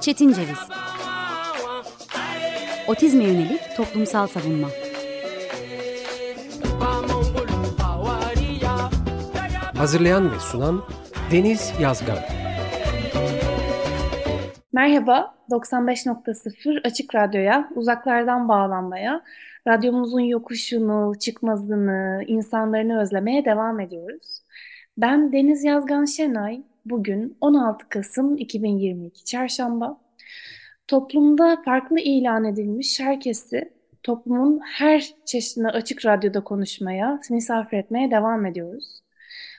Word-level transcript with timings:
Çetin 0.00 0.32
Ceviz. 0.32 0.58
Otizme 2.88 3.24
yönelik 3.24 3.60
toplumsal 3.76 4.26
savunma. 4.26 4.68
Hazırlayan 9.76 10.32
ve 10.32 10.38
sunan 10.40 10.82
Deniz 11.32 11.72
Yazgan. 11.80 12.18
Merhaba, 14.72 15.34
95.0 15.50 16.80
Açık 16.86 17.14
Radyo'ya, 17.14 17.70
uzaklardan 17.74 18.48
bağlanmaya, 18.48 19.22
radyomuzun 19.66 20.20
yokuşunu, 20.20 21.12
çıkmazını, 21.18 22.24
insanlarını 22.26 23.00
özlemeye 23.00 23.44
devam 23.44 23.80
ediyoruz. 23.80 24.42
Ben 24.96 25.32
Deniz 25.32 25.64
Yazgan 25.64 26.04
Şenay, 26.04 26.62
bugün 26.84 27.36
16 27.40 27.88
Kasım 27.88 28.36
2022 28.36 29.24
Çarşamba. 29.24 30.00
Toplumda 30.88 31.62
farklı 31.64 32.00
ilan 32.00 32.44
edilmiş 32.44 33.00
herkesi 33.00 33.72
toplumun 34.02 34.60
her 34.64 35.14
çeşidine 35.24 35.68
açık 35.68 36.06
radyoda 36.06 36.44
konuşmaya, 36.44 37.20
misafir 37.30 37.78
etmeye 37.78 38.10
devam 38.10 38.46
ediyoruz. 38.46 39.00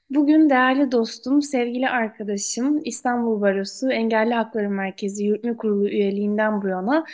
Bugün 0.10 0.50
değerli 0.50 0.92
dostum, 0.92 1.42
sevgili 1.42 1.90
arkadaşım, 1.90 2.82
İstanbul 2.86 3.42
Barosu 3.42 3.92
Engelli 3.92 4.34
Hakları 4.34 4.70
Merkezi 4.70 5.24
Yürütme 5.24 5.58
Kurulu 5.58 5.90
üyeliğinden 5.90 6.62
bu 6.62 6.68
yana 6.68 7.06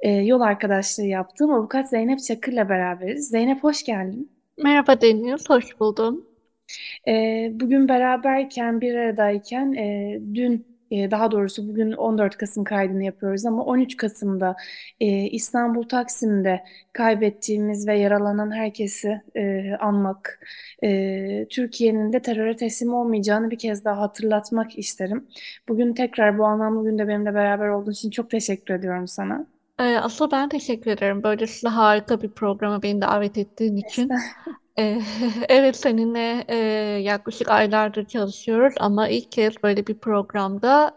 e, 0.00 0.10
yol 0.10 0.40
arkadaşlığı 0.40 1.06
yaptığım 1.06 1.50
avukat 1.50 1.88
Zeynep 1.88 2.18
Çakır'la 2.18 2.68
beraberiz. 2.68 3.28
Zeynep 3.28 3.64
hoş 3.64 3.84
geldin. 3.84 4.30
Merhaba 4.62 5.00
Deniz, 5.00 5.50
hoş 5.50 5.80
buldum. 5.80 6.33
E, 7.08 7.50
bugün 7.52 7.88
beraberken, 7.88 8.80
bir 8.80 8.94
aradayken 8.94 9.72
e, 9.72 10.18
dün 10.34 10.74
daha 10.90 11.30
doğrusu 11.30 11.68
bugün 11.68 11.92
14 11.92 12.36
Kasım 12.36 12.64
kaydını 12.64 13.04
yapıyoruz 13.04 13.46
ama 13.46 13.64
13 13.64 13.96
Kasım'da 13.96 14.56
e, 15.00 15.06
İstanbul 15.06 15.82
Taksim'de 15.82 16.64
kaybettiğimiz 16.92 17.88
ve 17.88 17.98
yaralanan 17.98 18.50
herkesi 18.50 19.22
e, 19.36 19.72
anmak, 19.80 20.40
e, 20.82 21.46
Türkiye'nin 21.50 22.12
de 22.12 22.22
teröre 22.22 22.56
teslim 22.56 22.94
olmayacağını 22.94 23.50
bir 23.50 23.58
kez 23.58 23.84
daha 23.84 24.00
hatırlatmak 24.00 24.78
isterim. 24.78 25.26
Bugün 25.68 25.94
tekrar 25.94 26.38
bu 26.38 26.44
anlamlı 26.44 26.84
günde 26.84 27.08
benimle 27.08 27.34
beraber 27.34 27.68
olduğun 27.68 27.92
için 27.92 28.10
çok 28.10 28.30
teşekkür 28.30 28.74
ediyorum 28.74 29.08
sana. 29.08 29.46
Asıl 29.78 30.30
ben 30.30 30.48
teşekkür 30.48 30.90
ederim. 30.90 31.22
Böylesine 31.22 31.70
harika 31.70 32.22
bir 32.22 32.30
programa 32.30 32.82
beni 32.82 33.00
davet 33.00 33.38
ettiğin 33.38 33.76
için. 33.76 34.10
Evet 35.48 35.76
seninle 35.76 36.52
yaklaşık 37.02 37.48
aylardır 37.48 38.04
çalışıyoruz 38.04 38.74
ama 38.80 39.08
ilk 39.08 39.32
kez 39.32 39.62
böyle 39.62 39.86
bir 39.86 39.98
programda 39.98 40.94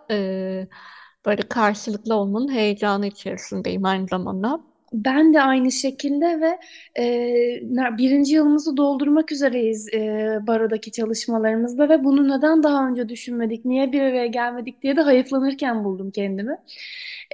böyle 1.25 1.41
karşılıklı 1.49 2.15
olmanın 2.15 2.51
heyecanı 2.53 3.07
içerisindeyim 3.07 3.85
aynı 3.85 4.07
zamanda. 4.07 4.61
Ben 4.93 5.33
de 5.33 5.41
aynı 5.41 5.71
şekilde 5.71 6.41
ve 6.41 6.59
e, 6.99 7.97
birinci 7.97 8.35
yılımızı 8.35 8.77
doldurmak 8.77 9.31
üzereyiz 9.31 9.93
e, 9.93 9.99
barodaki 10.47 10.91
çalışmalarımızda 10.91 11.89
ve 11.89 12.03
bunu 12.03 12.37
neden 12.37 12.63
daha 12.63 12.87
önce 12.87 13.09
düşünmedik, 13.09 13.65
niye 13.65 13.91
bir 13.91 14.01
araya 14.01 14.27
gelmedik 14.27 14.81
diye 14.83 14.95
de 14.97 15.01
hayıflanırken 15.01 15.83
buldum 15.83 16.11
kendimi. 16.11 16.57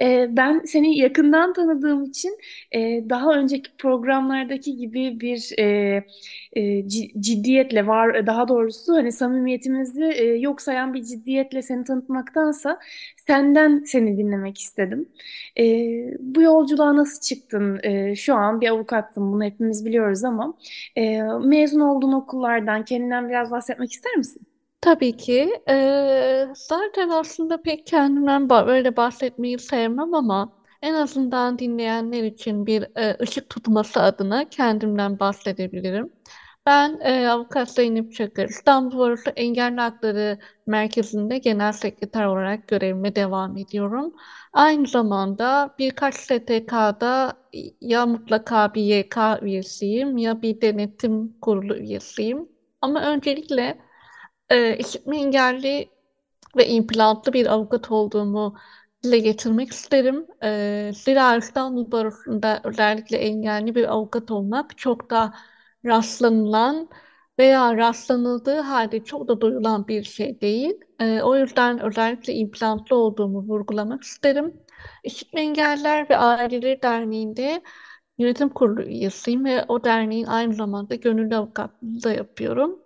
E, 0.02 0.26
ben 0.36 0.62
seni 0.64 0.98
yakından 0.98 1.52
tanıdığım 1.52 2.04
için 2.04 2.38
e, 2.72 2.78
daha 3.08 3.34
önceki 3.34 3.70
programlardaki 3.78 4.76
gibi 4.76 5.20
bir 5.20 5.58
e, 5.58 6.04
e, 6.52 6.88
ciddiyetle 7.20 7.86
var, 7.86 8.26
daha 8.26 8.48
doğrusu 8.48 8.94
hani 8.94 9.12
samimiyetimizi 9.12 10.04
e, 10.04 10.24
yok 10.24 10.60
sayan 10.62 10.94
bir 10.94 11.02
ciddiyetle 11.04 11.62
seni 11.62 11.84
tanıtmaktansa 11.84 12.78
senden 13.26 13.82
seni 13.86 14.18
dinlemek 14.18 14.58
istedim. 14.58 15.08
E, 15.58 15.64
bu 16.20 16.42
yolculuğa 16.42 16.96
nasıl 16.96 17.20
çıktın? 17.20 17.80
E, 17.82 18.14
şu 18.16 18.34
an 18.34 18.60
bir 18.60 18.68
avukatsın, 18.68 19.32
bunu 19.32 19.44
hepimiz 19.44 19.84
biliyoruz 19.84 20.24
ama 20.24 20.54
e, 20.96 21.22
mezun 21.22 21.80
olduğun 21.80 22.12
okullardan 22.12 22.84
kendinden 22.84 23.28
biraz 23.28 23.50
bahsetmek 23.50 23.92
ister 23.92 24.16
misin? 24.16 24.53
Tabii 24.84 25.16
ki. 25.16 25.62
Ee, 25.68 26.46
zaten 26.54 27.08
aslında 27.08 27.62
pek 27.62 27.86
kendimden 27.86 28.48
böyle 28.50 28.96
bahsetmeyi 28.96 29.58
sevmem 29.58 30.14
ama 30.14 30.52
en 30.82 30.94
azından 30.94 31.58
dinleyenler 31.58 32.22
için 32.24 32.66
bir 32.66 32.82
e, 32.96 33.16
ışık 33.22 33.50
tutması 33.50 34.02
adına 34.02 34.48
kendimden 34.48 35.18
bahsedebilirim. 35.18 36.12
Ben 36.66 36.98
e, 37.00 37.28
Avukat 37.28 37.70
Zeynep 37.70 38.12
Çakır, 38.14 38.48
İstanbul 38.48 38.98
Barosu 38.98 39.30
Engelli 39.30 39.80
Hakları 39.80 40.38
Merkezi'nde 40.66 41.38
Genel 41.38 41.72
Sekreter 41.72 42.24
olarak 42.26 42.68
görevime 42.68 43.14
devam 43.16 43.56
ediyorum. 43.56 44.12
Aynı 44.52 44.86
zamanda 44.86 45.74
birkaç 45.78 46.14
STK'da 46.14 47.32
ya 47.80 48.06
mutlaka 48.06 48.74
bir 48.74 48.82
YK 48.82 49.16
üyesiyim 49.42 50.16
ya 50.16 50.42
bir 50.42 50.60
denetim 50.60 51.40
kurulu 51.40 51.76
üyesiyim. 51.76 52.48
Ama 52.80 53.02
öncelikle 53.02 53.78
e, 54.50 54.76
işitme 54.78 55.16
engelli 55.18 55.90
ve 56.56 56.68
implantlı 56.68 57.32
bir 57.32 57.46
avukat 57.46 57.90
olduğumu 57.90 58.56
dile 59.04 59.18
getirmek 59.18 59.72
isterim. 59.72 60.26
E, 60.42 60.90
zira 60.94 61.36
İstanbul 61.36 61.92
Barosu'nda 61.92 62.60
özellikle 62.64 63.18
engelli 63.18 63.74
bir 63.74 63.92
avukat 63.92 64.30
olmak 64.30 64.78
çok 64.78 65.10
da 65.10 65.34
rastlanılan 65.86 66.88
veya 67.38 67.76
rastlanıldığı 67.76 68.60
halde 68.60 69.04
çok 69.04 69.28
da 69.28 69.40
duyulan 69.40 69.88
bir 69.88 70.02
şey 70.04 70.40
değil. 70.40 70.74
E, 71.00 71.22
o 71.22 71.36
yüzden 71.36 71.80
özellikle 71.80 72.34
implantlı 72.34 72.96
olduğumu 72.96 73.38
vurgulamak 73.38 74.02
isterim. 74.02 74.54
İşitme 75.04 75.40
Engeller 75.40 76.10
ve 76.10 76.16
Aileleri 76.16 76.82
Derneği'nde 76.82 77.62
yönetim 78.18 78.48
kurulu 78.48 78.82
üyesiyim 78.82 79.44
ve 79.44 79.64
o 79.68 79.84
derneğin 79.84 80.26
aynı 80.26 80.54
zamanda 80.54 80.94
gönüllü 80.94 81.36
avukatlığını 81.36 82.02
da 82.02 82.12
yapıyorum. 82.12 82.83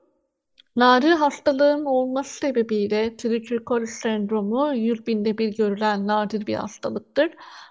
Nadir 0.78 1.10
hastalığım 1.10 1.86
olması 1.86 2.34
sebebiyle 2.38 3.16
trichurikolis 3.16 3.90
sendromu 3.90 4.74
100 4.74 5.06
binde 5.06 5.38
bir 5.38 5.56
görülen 5.56 6.06
nadir 6.06 6.46
bir 6.46 6.54
hastalıktır. 6.54 7.30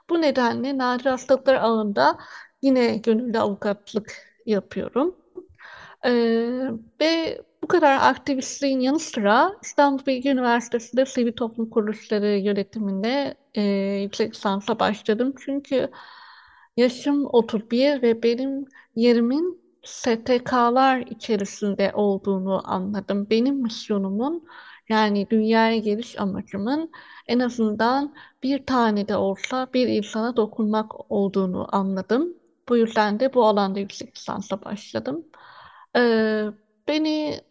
Bu 0.09 0.21
nedenle 0.21 0.77
nadir 0.77 1.05
hastalıklar 1.05 1.55
ağında 1.55 2.17
yine 2.61 2.97
gönüllü 2.97 3.39
avukatlık 3.39 4.11
yapıyorum. 4.45 5.15
Ee, 6.05 6.11
ve 7.01 7.41
bu 7.63 7.67
kadar 7.67 7.97
aktivistliğin 8.09 8.79
yanı 8.79 8.99
sıra 8.99 9.51
İstanbul 9.63 10.05
Bilgi 10.05 10.29
Üniversitesi'nde 10.29 11.05
sivil 11.05 11.33
toplum 11.33 11.69
kuruluşları 11.69 12.27
yönetiminde 12.27 13.35
e, 13.55 13.61
yüksek 14.03 14.35
lisansa 14.35 14.79
başladım. 14.79 15.33
Çünkü 15.45 15.89
yaşım 16.77 17.25
31 17.25 18.01
ve 18.01 18.23
benim 18.23 18.65
yerimin 18.95 19.66
STK'lar 19.87 20.99
içerisinde 20.99 21.91
olduğunu 21.93 22.61
anladım. 22.71 23.27
Benim 23.29 23.55
misyonumun 23.63 24.45
yani 24.89 25.29
dünyaya 25.29 25.77
geliş 25.77 26.19
amacımın 26.19 26.91
en 27.27 27.39
azından 27.39 28.15
bir 28.43 28.65
tane 28.65 29.07
de 29.07 29.15
olsa 29.17 29.67
bir 29.73 29.87
insana 29.87 30.35
dokunmak 30.35 31.11
olduğunu 31.11 31.67
anladım. 31.75 32.33
Bu 32.69 32.77
yüzden 32.77 33.19
de 33.19 33.33
bu 33.33 33.45
alanda 33.45 33.79
yüksek 33.79 34.17
lisansa 34.17 34.61
başladım. 34.65 35.25
Ee, 35.97 36.45
beni 36.87 37.41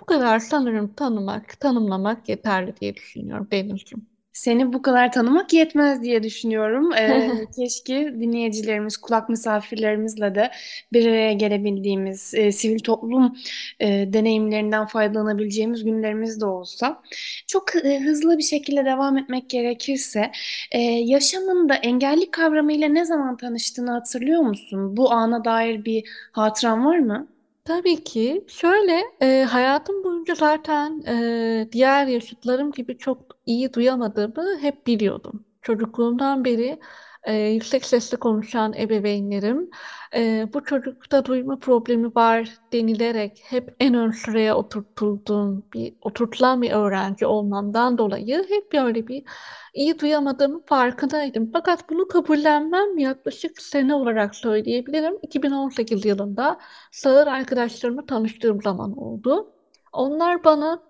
bu 0.00 0.06
kadar 0.06 0.38
sanırım 0.38 0.94
tanımak, 0.94 1.60
tanımlamak 1.60 2.28
yeterli 2.28 2.76
diye 2.76 2.96
düşünüyorum 2.96 3.48
Deniz'ciğim. 3.52 4.09
Seni 4.32 4.72
bu 4.72 4.82
kadar 4.82 5.12
tanımak 5.12 5.52
yetmez 5.52 6.02
diye 6.02 6.22
düşünüyorum. 6.22 6.92
Ee, 6.92 7.30
keşke 7.56 7.94
dinleyicilerimiz, 8.20 8.96
kulak 8.96 9.28
misafirlerimizle 9.28 10.34
de 10.34 10.50
bir 10.92 11.06
araya 11.06 11.32
gelebildiğimiz, 11.32 12.34
e, 12.34 12.52
sivil 12.52 12.78
toplum 12.78 13.36
e, 13.80 14.12
deneyimlerinden 14.12 14.86
faydalanabileceğimiz 14.86 15.84
günlerimiz 15.84 16.40
de 16.40 16.46
olsa. 16.46 17.02
Çok 17.46 17.76
e, 17.84 18.00
hızlı 18.00 18.38
bir 18.38 18.42
şekilde 18.42 18.84
devam 18.84 19.18
etmek 19.18 19.50
gerekirse, 19.50 20.30
e, 20.72 20.80
yaşamında 20.82 21.74
engelli 21.74 22.30
kavramıyla 22.30 22.88
ne 22.88 23.04
zaman 23.04 23.36
tanıştığını 23.36 23.90
hatırlıyor 23.90 24.42
musun? 24.42 24.96
Bu 24.96 25.12
ana 25.12 25.44
dair 25.44 25.84
bir 25.84 26.04
hatıran 26.32 26.86
var 26.86 26.98
mı? 26.98 27.28
Tabii 27.70 28.04
ki. 28.04 28.44
Şöyle, 28.48 29.02
e, 29.22 29.44
hayatım 29.44 30.04
boyunca 30.04 30.34
zaten 30.34 31.02
e, 31.06 31.68
diğer 31.72 32.06
yaşıtlarım 32.06 32.72
gibi 32.72 32.98
çok 32.98 33.38
iyi 33.46 33.72
duyamadığımı 33.72 34.58
hep 34.60 34.86
biliyordum. 34.86 35.46
Çocukluğumdan 35.62 36.44
beri 36.44 36.80
e, 37.24 37.34
yüksek 37.34 37.84
sesle 37.84 38.16
konuşan 38.16 38.72
ebeveynlerim 38.72 39.70
e, 40.14 40.48
bu 40.54 40.64
çocukta 40.64 41.24
duyma 41.24 41.58
problemi 41.58 42.14
var 42.14 42.48
denilerek 42.72 43.42
hep 43.44 43.76
en 43.80 43.94
ön 43.94 44.10
sıraya 44.10 44.56
oturtulduğum 44.56 45.64
bir 45.74 45.94
oturtulan 46.02 46.62
bir 46.62 46.70
öğrenci 46.70 47.26
olmamdan 47.26 47.98
dolayı 47.98 48.46
hep 48.48 48.72
böyle 48.72 49.08
bir 49.08 49.24
iyi 49.74 49.98
duyamadığımı 49.98 50.62
farkındaydım. 50.66 51.50
Fakat 51.52 51.90
bunu 51.90 52.08
kabullenmem 52.08 52.98
yaklaşık 52.98 53.62
sene 53.62 53.94
olarak 53.94 54.34
söyleyebilirim. 54.34 55.18
2018 55.22 56.04
yılında 56.04 56.58
sağır 56.92 57.26
arkadaşlarımı 57.26 58.06
tanıştığım 58.06 58.62
zaman 58.62 58.98
oldu. 58.98 59.52
Onlar 59.92 60.44
bana 60.44 60.82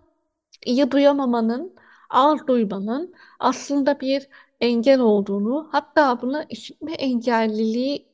iyi 0.67 0.91
duyamamanın 0.91 1.75
az 2.11 2.47
duymanın 2.47 3.15
aslında 3.39 4.01
bir 4.01 4.29
engel 4.61 5.01
olduğunu, 5.01 5.69
hatta 5.73 6.21
buna 6.23 6.45
işitme 6.49 6.93
engelliliği 6.93 8.09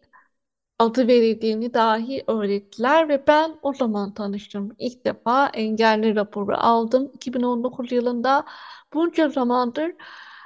adı 0.79 1.09
verildiğini 1.09 1.75
dahi 1.75 2.25
öğrettiler 2.27 3.09
ve 3.09 3.27
ben 3.27 3.59
o 3.63 3.73
zaman 3.75 4.15
tanıştım. 4.15 4.77
İlk 4.79 5.05
defa 5.05 5.49
engelli 5.49 6.15
raporu 6.17 6.57
aldım 6.59 7.11
2019 7.15 7.93
yılında. 7.93 8.45
Bunca 8.95 9.29
zamandır 9.29 9.93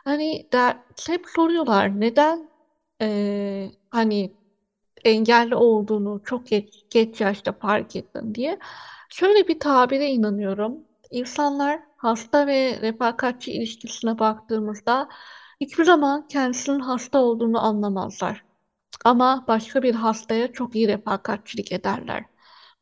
hani 0.04 0.48
der, 0.52 0.76
hep 1.06 1.26
soruyorlar 1.28 2.00
neden 2.00 2.50
e, 3.02 3.70
hani 3.90 4.36
engelli 5.04 5.54
olduğunu 5.54 6.22
çok 6.24 6.46
geç, 6.46 6.84
geç 6.90 7.20
yaşta 7.20 7.52
fark 7.52 7.96
ettin 7.96 8.34
diye. 8.34 8.58
Şöyle 9.10 9.48
bir 9.48 9.60
tabire 9.60 10.06
inanıyorum. 10.10 10.78
İnsanlar 11.10 11.80
hasta 11.96 12.46
ve 12.46 12.78
refakatçi 12.82 13.52
ilişkisine 13.52 14.18
baktığımızda 14.18 15.08
hiçbir 15.60 15.84
zaman 15.84 16.28
kendisinin 16.28 16.80
hasta 16.80 17.18
olduğunu 17.18 17.60
anlamazlar. 17.64 18.44
Ama 19.04 19.44
başka 19.48 19.82
bir 19.82 19.94
hastaya 19.94 20.52
çok 20.52 20.76
iyi 20.76 20.88
refakatçilik 20.88 21.72
ederler. 21.72 22.24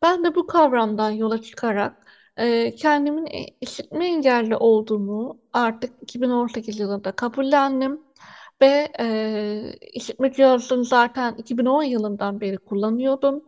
Ben 0.03 0.25
de 0.25 0.35
bu 0.35 0.47
kavramdan 0.47 1.11
yola 1.11 1.43
çıkarak 1.43 2.07
e, 2.37 2.75
kendimin 2.75 3.27
e, 3.27 3.47
işitme 3.61 4.07
engelli 4.07 4.57
olduğumu 4.57 5.41
artık 5.53 6.03
2018 6.03 6.79
yılında 6.81 7.13
kabullendim. 7.13 8.01
Ve 8.61 8.93
e, 9.01 9.77
işitme 9.93 10.33
cihazını 10.33 10.85
zaten 10.85 11.35
2010 11.35 11.83
yılından 11.83 12.41
beri 12.41 12.59
kullanıyordum. 12.59 13.45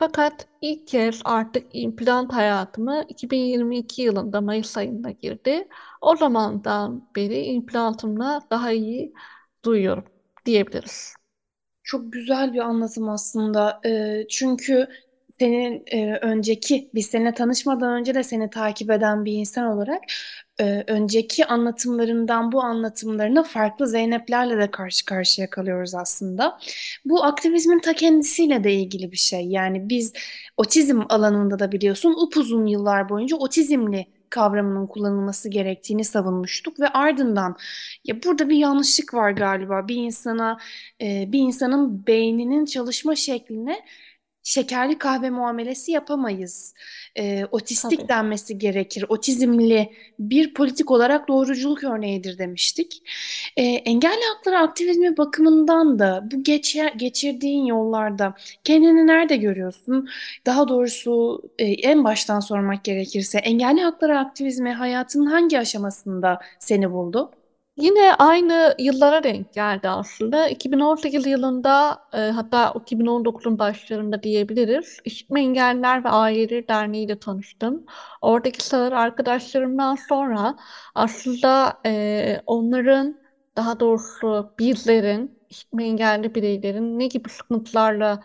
Fakat 0.00 0.46
ilk 0.60 0.86
kez 0.88 1.20
artık 1.24 1.66
implant 1.72 2.32
hayatımı 2.32 3.04
2022 3.08 4.02
yılında 4.02 4.40
Mayıs 4.40 4.76
ayında 4.76 5.10
girdi. 5.10 5.68
O 6.00 6.16
zamandan 6.16 7.08
beri 7.16 7.42
implantımla 7.42 8.42
daha 8.50 8.72
iyi 8.72 9.12
duyuyorum 9.64 10.04
diyebiliriz. 10.46 11.14
Çok 11.82 12.12
güzel 12.12 12.52
bir 12.54 12.58
anlatım 12.58 13.08
aslında. 13.08 13.80
Ee, 13.86 14.26
çünkü 14.30 14.88
senin 15.38 15.82
e, 15.86 16.16
önceki, 16.22 16.90
biz 16.94 17.06
seninle 17.06 17.34
tanışmadan 17.34 17.92
önce 17.92 18.14
de 18.14 18.22
seni 18.22 18.50
takip 18.50 18.90
eden 18.90 19.24
bir 19.24 19.32
insan 19.32 19.66
olarak 19.66 20.00
e, 20.60 20.84
önceki 20.86 21.46
anlatımlarından 21.46 22.52
bu 22.52 22.62
anlatımlarına 22.62 23.42
farklı 23.42 23.88
Zeynep'lerle 23.88 24.58
de 24.58 24.70
karşı 24.70 25.04
karşıya 25.04 25.50
kalıyoruz 25.50 25.94
aslında. 25.94 26.58
Bu 27.04 27.24
aktivizmin 27.24 27.78
ta 27.78 27.92
kendisiyle 27.92 28.64
de 28.64 28.72
ilgili 28.74 29.12
bir 29.12 29.16
şey. 29.16 29.46
Yani 29.46 29.88
biz 29.88 30.12
otizm 30.56 31.00
alanında 31.08 31.58
da 31.58 31.72
biliyorsun 31.72 32.14
upuzun 32.26 32.66
yıllar 32.66 33.08
boyunca 33.08 33.36
otizmli 33.36 34.06
kavramının 34.30 34.86
kullanılması 34.86 35.48
gerektiğini 35.48 36.04
savunmuştuk 36.04 36.80
ve 36.80 36.88
ardından 36.88 37.56
ya 38.04 38.22
burada 38.22 38.48
bir 38.48 38.56
yanlışlık 38.56 39.14
var 39.14 39.30
galiba 39.30 39.88
bir 39.88 39.96
insana 39.96 40.58
e, 41.00 41.32
bir 41.32 41.38
insanın 41.38 42.06
beyninin 42.06 42.64
çalışma 42.64 43.16
şekline 43.16 43.84
şekerli 44.42 44.98
kahve 44.98 45.30
muamelesi 45.30 45.92
yapamayız. 45.92 46.74
E, 47.18 47.44
otistik 47.44 47.98
Tabii. 47.98 48.08
denmesi 48.08 48.58
gerekir. 48.58 49.04
Otizmli 49.08 49.92
bir 50.18 50.54
politik 50.54 50.90
olarak 50.90 51.28
doğruculuk 51.28 51.84
örneğidir 51.84 52.38
demiştik. 52.38 53.02
E, 53.56 53.62
engelli 53.62 54.22
hakları 54.34 54.58
aktivizmi 54.58 55.16
bakımından 55.16 55.98
da 55.98 56.28
bu 56.32 56.42
geçer, 56.42 56.92
geçirdiğin 56.96 57.64
yollarda 57.64 58.34
kendini 58.64 59.06
nerede 59.06 59.36
görüyorsun? 59.36 60.08
Daha 60.46 60.68
doğrusu 60.68 61.42
e, 61.58 61.64
en 61.64 62.04
baştan 62.04 62.40
sormak 62.40 62.84
gerekirse 62.84 63.38
engelli 63.38 63.80
hakları 63.80 64.18
aktivizmi 64.18 64.72
hayatının 64.72 65.26
hangi 65.26 65.58
aşamasında 65.58 66.40
seni 66.58 66.90
buldu? 66.92 67.30
Yine 67.80 68.14
aynı 68.14 68.74
yıllara 68.78 69.22
denk 69.22 69.52
geldi 69.54 69.88
aslında. 69.88 70.48
2018 70.48 71.26
yılında 71.26 71.98
e, 72.12 72.16
hatta 72.18 72.72
2019'un 72.74 73.58
başlarında 73.58 74.22
diyebiliriz. 74.22 74.98
İşitme 75.04 75.40
Engelliler 75.40 76.04
ve 76.04 76.08
Aileleri 76.08 76.68
Derneği 76.68 77.04
ile 77.06 77.18
tanıştım. 77.18 77.86
Oradaki 78.22 78.64
sağır 78.64 78.92
arkadaşlarımdan 78.92 79.94
sonra 79.94 80.56
aslında 80.94 81.80
e, 81.86 82.42
onların 82.46 83.20
daha 83.56 83.80
doğrusu 83.80 84.54
bizlerin, 84.58 85.38
işitme 85.50 85.84
engelli 85.84 86.34
bireylerin 86.34 86.98
ne 86.98 87.06
gibi 87.06 87.28
sıkıntılarla 87.28 88.22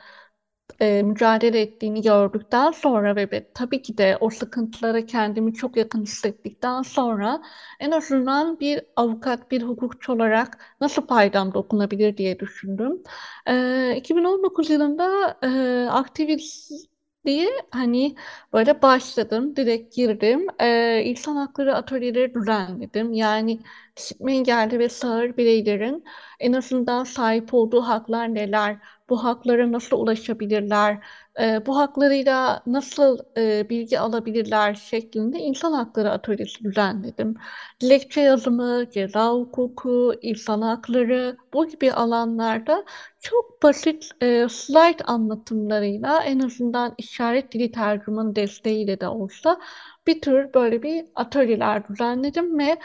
e, 0.79 1.03
mücadele 1.03 1.61
ettiğini 1.61 2.01
gördükten 2.01 2.71
sonra 2.71 3.15
ve 3.15 3.51
tabii 3.53 3.81
ki 3.81 3.97
de 3.97 4.17
o 4.19 4.29
sıkıntılara 4.29 5.05
kendimi 5.05 5.53
çok 5.53 5.77
yakın 5.77 6.01
hissettikten 6.03 6.81
sonra 6.81 7.41
en 7.79 7.91
azından 7.91 8.59
bir 8.59 8.81
avukat, 8.95 9.51
bir 9.51 9.61
hukukçu 9.61 10.13
olarak 10.13 10.57
nasıl 10.81 11.07
faydam 11.07 11.53
dokunabilir 11.53 12.17
diye 12.17 12.39
düşündüm. 12.39 13.03
E, 13.47 13.95
2019 13.97 14.69
yılında 14.69 15.37
e, 15.43 15.87
aktivistliğe 15.89 17.49
hani 17.71 18.15
böyle 18.53 18.81
başladım, 18.81 19.55
direkt 19.55 19.95
girdim. 19.95 20.47
E, 20.59 21.01
insan 21.05 21.35
hakları 21.35 21.75
atölyeleri 21.75 22.33
düzenledim. 22.33 23.13
Yani 23.13 23.59
işitme 23.97 24.33
engelli 24.35 24.79
ve 24.79 24.89
sağır 24.89 25.37
bireylerin 25.37 26.03
en 26.39 26.53
azından 26.53 27.03
sahip 27.03 27.53
olduğu 27.53 27.81
haklar 27.81 28.35
neler, 28.35 28.77
bu 29.09 29.23
haklara 29.23 29.71
nasıl 29.71 29.97
ulaşabilirler, 29.97 31.05
e, 31.39 31.65
bu 31.65 31.77
haklarıyla 31.77 32.63
nasıl 32.65 33.19
e, 33.37 33.69
bilgi 33.69 33.99
alabilirler 33.99 34.73
şeklinde 34.75 35.39
insan 35.39 35.73
hakları 35.73 36.11
atölyesi 36.11 36.63
düzenledim. 36.63 37.35
Dilekçe 37.81 38.21
yazımı, 38.21 38.89
ceza 38.91 39.31
hukuku, 39.31 40.13
insan 40.21 40.61
hakları 40.61 41.37
bu 41.53 41.67
gibi 41.67 41.91
alanlarda 41.91 42.85
çok 43.19 43.63
basit 43.63 44.09
e, 44.21 44.47
slide 44.49 45.03
anlatımlarıyla 45.03 46.23
en 46.23 46.39
azından 46.39 46.95
işaret 46.97 47.51
dili 47.53 47.71
tercümanı 47.71 48.35
desteğiyle 48.35 48.99
de 48.99 49.07
olsa 49.07 49.59
bir 50.07 50.21
tür 50.21 50.53
böyle 50.53 50.83
bir 50.83 51.05
atölyeler 51.15 51.87
düzenledim 51.87 52.59
ve 52.59 52.77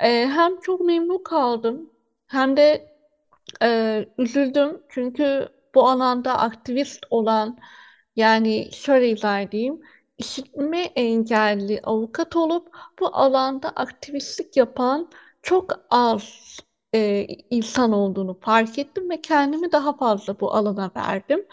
e, 0.00 0.26
hem 0.26 0.60
çok 0.60 0.80
memnun 0.80 1.22
kaldım 1.24 1.90
hem 2.26 2.56
de 2.56 2.88
e, 3.62 4.06
üzüldüm 4.18 4.82
çünkü 4.88 5.48
bu 5.74 5.88
alanda 5.88 6.38
aktivist 6.38 7.06
olan 7.10 7.58
yani 8.16 8.70
şöyle 8.72 9.08
izah 9.10 9.40
edeyim 9.40 9.80
işitme 10.18 10.80
engelli 10.82 11.80
avukat 11.84 12.36
olup 12.36 12.68
bu 13.00 13.06
alanda 13.16 13.68
aktivistlik 13.70 14.56
yapan 14.56 15.10
çok 15.42 15.72
az 15.90 16.24
e, 16.94 17.26
insan 17.50 17.92
olduğunu 17.92 18.38
fark 18.40 18.78
ettim 18.78 19.10
ve 19.10 19.20
kendimi 19.20 19.72
daha 19.72 19.96
fazla 19.96 20.40
bu 20.40 20.54
alana 20.54 20.90
verdim. 20.96 21.46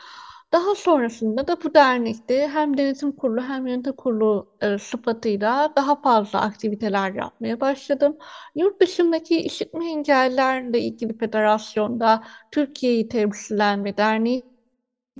Daha 0.55 0.75
sonrasında 0.75 1.47
da 1.47 1.57
bu 1.63 1.74
dernekte 1.74 2.47
hem 2.47 2.77
denetim 2.77 3.12
kurulu 3.15 3.41
hem 3.41 3.67
yönetim 3.67 3.93
kurulu 3.95 4.50
e, 4.62 4.77
sıfatıyla 4.77 5.74
daha 5.77 6.01
fazla 6.01 6.41
aktiviteler 6.41 7.12
yapmaya 7.13 7.59
başladım. 7.62 8.17
Yurt 8.55 8.81
dışındaki 8.81 9.38
işitme 9.39 9.89
engellerle 9.89 10.79
ilgili 10.81 11.17
federasyonda 11.17 12.24
Türkiye'yi 12.51 13.07
temsilen 13.07 13.85
ve 13.85 13.97
derneği 13.97 14.43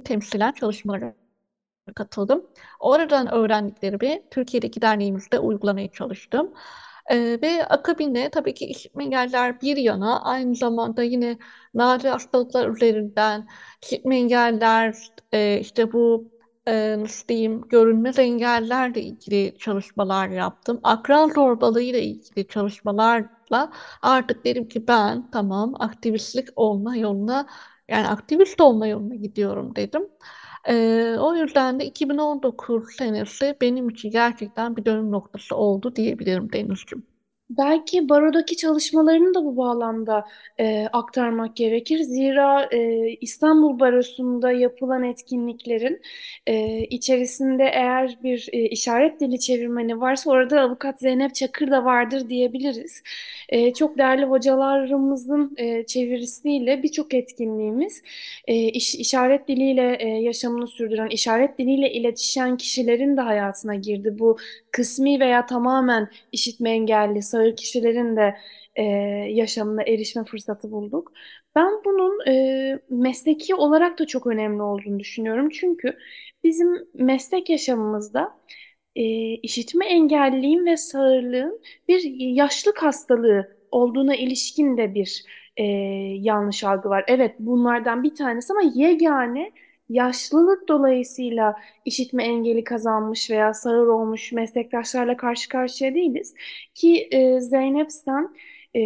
temsilen 0.06 0.54
çalışmalara 0.54 1.16
katıldım. 1.96 2.48
Oradan 2.80 3.34
öğrendiklerimi 3.34 4.24
Türkiye'deki 4.32 4.82
derneğimizde 4.82 5.40
uygulamaya 5.40 5.92
çalıştım. 5.92 6.54
Ee, 7.12 7.40
ve 7.42 7.66
akabinde 7.66 8.30
tabii 8.30 8.54
ki 8.54 8.66
işitme 8.66 9.04
engeller 9.06 9.62
bir 9.62 9.78
yana 9.78 10.22
aynı 10.24 10.56
zamanda 10.56 11.04
yine 11.04 11.38
nadir 11.74 12.10
hastalıklar 12.10 12.70
üzerinden 12.70 13.48
işitme 13.84 14.18
engeller 14.18 14.96
e, 15.32 15.60
işte 15.60 15.94
bu 15.94 16.32
e, 16.68 17.00
nasıl 17.00 17.28
diyeyim 17.28 17.62
görünmez 17.70 18.20
engellerle 18.20 19.02
ilgili 19.02 19.58
çalışmalar 19.60 20.30
yaptım. 20.30 20.80
Akran 20.84 21.30
zorbalığı 21.30 21.82
ile 21.82 22.02
ilgili 22.04 22.48
çalışmalarla 22.48 23.72
artık 24.02 24.46
dedim 24.46 24.68
ki 24.68 24.88
ben 24.88 25.32
tamam 25.32 25.74
aktivistlik 25.80 26.48
olma 26.56 26.96
yoluna 26.98 27.48
yani 27.88 28.08
aktivist 28.08 28.62
olma 28.62 28.88
yoluna 28.88 29.16
gidiyorum 29.16 29.76
dedim. 29.76 30.08
Ee, 30.68 31.16
o 31.20 31.36
yüzden 31.36 31.80
de 31.80 31.86
2019 31.86 32.96
senesi 32.96 33.58
benim 33.62 33.90
için 33.90 34.12
gerçekten 34.12 34.78
bir 34.78 34.86
dönüm 34.86 35.12
noktası 35.12 35.56
oldu 35.56 35.96
diyebilirim 35.96 36.54
Deniz'ciğim. 36.54 37.15
Belki 37.50 38.10
barodaki 38.10 38.58
çalışmalarını 38.58 39.34
da 39.34 39.46
bu 39.46 39.58
bağlamda 39.58 40.26
e, 40.60 40.88
aktarmak 40.94 41.56
gerekir. 41.56 42.00
Zira 42.00 42.70
e, 42.72 43.10
İstanbul 43.22 43.80
Barosu'nda 43.80 44.52
yapılan 44.52 45.04
etkinliklerin 45.04 46.02
e, 46.48 46.84
içerisinde 46.84 47.64
eğer 47.64 48.18
bir 48.24 48.50
e, 48.54 48.62
işaret 48.70 49.20
dili 49.20 49.40
çevirmeni 49.40 50.02
varsa 50.02 50.32
orada 50.32 50.62
avukat 50.62 51.00
Zeynep 51.00 51.36
Çakır 51.36 51.72
da 51.72 51.86
vardır 51.86 52.30
diyebiliriz. 52.30 53.04
E, 53.50 53.74
çok 53.74 53.98
değerli 53.98 54.26
hocalarımızın 54.26 55.54
e, 55.58 55.86
çevirisiyle 55.86 56.84
birçok 56.84 57.14
etkinliğimiz 57.14 58.02
e, 58.48 58.56
iş, 58.56 58.96
işaret 58.96 59.48
diliyle 59.48 59.96
e, 60.00 60.08
yaşamını 60.08 60.68
sürdüren, 60.68 61.08
işaret 61.10 61.60
diliyle 61.60 61.92
iletişen 61.94 62.58
kişilerin 62.58 63.18
de 63.18 63.22
hayatına 63.22 63.76
girdi. 63.76 64.16
Bu 64.20 64.38
kısmi 64.72 65.20
veya 65.20 65.46
tamamen 65.46 66.10
işitme 66.32 66.70
engelli 66.72 67.22
sağır 67.36 67.56
kişilerin 67.56 68.16
de 68.18 68.38
e, 68.76 68.84
yaşamına 69.32 69.84
erişme 69.84 70.24
fırsatı 70.26 70.72
bulduk. 70.72 71.12
Ben 71.56 71.72
bunun 71.86 72.28
e, 72.28 72.80
mesleki 72.90 73.56
olarak 73.56 74.00
da 74.00 74.08
çok 74.08 74.28
önemli 74.28 74.62
olduğunu 74.62 75.00
düşünüyorum. 75.00 75.50
Çünkü 75.50 75.98
bizim 76.44 76.88
meslek 76.94 77.50
yaşamımızda 77.50 78.38
e, 78.96 79.04
işitme 79.34 79.86
engelliliğin 79.86 80.66
ve 80.66 80.78
sağırlığın 80.78 81.62
bir 81.88 82.04
yaşlık 82.20 82.84
hastalığı 82.84 83.58
olduğuna 83.72 84.16
ilişkin 84.16 84.78
de 84.78 84.96
bir 84.96 85.24
e, 85.58 85.64
yanlış 86.22 86.64
algı 86.64 86.90
var. 86.90 87.04
Evet 87.08 87.36
bunlardan 87.40 88.04
bir 88.04 88.16
tanesi 88.16 88.54
ama 88.54 88.72
yegane 88.76 89.52
yaşlılık 89.90 90.68
dolayısıyla 90.68 91.56
işitme 91.86 92.24
engeli 92.24 92.64
kazanmış 92.64 93.32
veya 93.32 93.54
sağır 93.54 93.88
olmuş 93.88 94.32
meslektaşlarla 94.32 95.18
karşı 95.18 95.50
karşıya 95.50 95.96
değiliz. 95.96 96.34
Ki 96.74 97.08
e, 97.12 97.42
Zeynep 97.42 97.92
sen 97.92 98.36
e, 98.76 98.82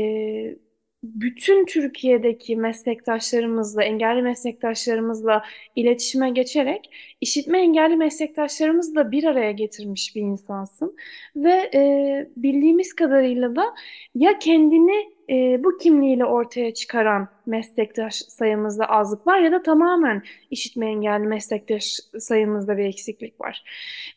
bütün 1.03 1.65
Türkiye'deki 1.65 2.56
meslektaşlarımızla, 2.56 3.84
engelli 3.84 4.22
meslektaşlarımızla 4.22 5.44
iletişime 5.75 6.29
geçerek 6.29 6.91
işitme 7.22 7.60
engelli 7.60 7.96
meslektaşlarımızla 7.96 9.12
bir 9.12 9.24
araya 9.24 9.51
getirmiş 9.51 10.15
bir 10.15 10.22
insansın. 10.22 10.96
Ve 11.36 11.70
e, 11.74 12.29
bildiğimiz 12.36 12.94
kadarıyla 12.96 13.56
da 13.56 13.75
ya 14.15 14.39
kendini 14.39 15.19
e, 15.29 15.63
bu 15.63 15.77
kimliğiyle 15.77 16.25
ortaya 16.25 16.74
çıkaran 16.74 17.27
meslektaş 17.45 18.15
sayımızda 18.15 18.86
azlık 18.86 19.27
var 19.27 19.39
ya 19.39 19.51
da 19.51 19.62
tamamen 19.62 20.24
işitme 20.51 20.86
engelli 20.86 21.27
meslektaş 21.27 22.00
sayımızda 22.19 22.77
bir 22.77 22.86
eksiklik 22.86 23.41
var. 23.41 23.63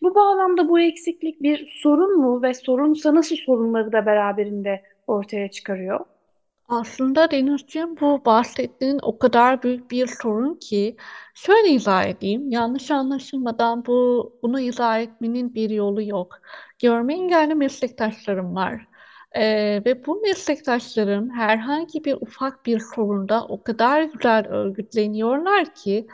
Bu 0.02 0.14
bağlamda 0.14 0.68
bu 0.68 0.80
eksiklik 0.80 1.42
bir 1.42 1.68
sorun 1.82 2.20
mu 2.20 2.42
ve 2.42 2.54
sorunsa 2.54 3.14
nasıl 3.14 3.36
sorunları 3.36 3.92
da 3.92 4.06
beraberinde 4.06 4.82
ortaya 5.06 5.50
çıkarıyor? 5.50 6.00
Aslında 6.68 7.30
Denizciğim 7.30 8.00
bu 8.00 8.24
bahsettiğin 8.24 8.98
o 9.02 9.18
kadar 9.18 9.62
büyük 9.62 9.90
bir 9.90 10.06
sorun 10.06 10.54
ki 10.54 10.96
şöyle 11.34 11.68
izah 11.68 12.04
edeyim. 12.06 12.50
Yanlış 12.50 12.90
anlaşılmadan 12.90 13.86
bu 13.86 14.32
bunu 14.42 14.60
izah 14.60 15.00
etmenin 15.00 15.54
bir 15.54 15.70
yolu 15.70 16.02
yok. 16.02 16.40
Görme 16.78 17.14
engelli 17.14 17.54
meslektaşlarım 17.54 18.54
var. 18.54 18.86
Ee, 19.36 19.82
ve 19.86 20.06
bu 20.06 20.20
meslektaşlarım 20.20 21.30
herhangi 21.30 22.04
bir 22.04 22.14
ufak 22.20 22.66
bir 22.66 22.80
sorunda 22.80 23.46
o 23.46 23.62
kadar 23.62 24.02
güzel 24.02 24.46
örgütleniyorlar 24.48 25.74
ki 25.74 26.06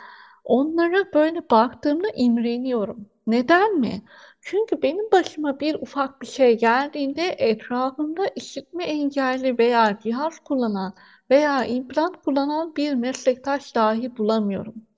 onlara 0.43 1.13
böyle 1.13 1.49
baktığımda 1.49 2.07
imreniyorum. 2.15 3.09
Neden 3.27 3.79
mi? 3.79 4.01
Çünkü 4.41 4.81
benim 4.81 5.11
başıma 5.11 5.59
bir 5.59 5.75
ufak 5.75 6.21
bir 6.21 6.27
şey 6.27 6.57
geldiğinde 6.57 7.21
etrafımda 7.37 8.27
işitme 8.35 8.83
engelli 8.83 9.57
veya 9.57 9.99
cihaz 10.03 10.39
kullanan 10.39 10.93
veya 11.29 11.65
implant 11.65 12.23
kullanan 12.23 12.75
bir 12.75 12.93
meslektaş 12.93 13.75
dahi 13.75 14.17
bulamıyorum. 14.17 14.88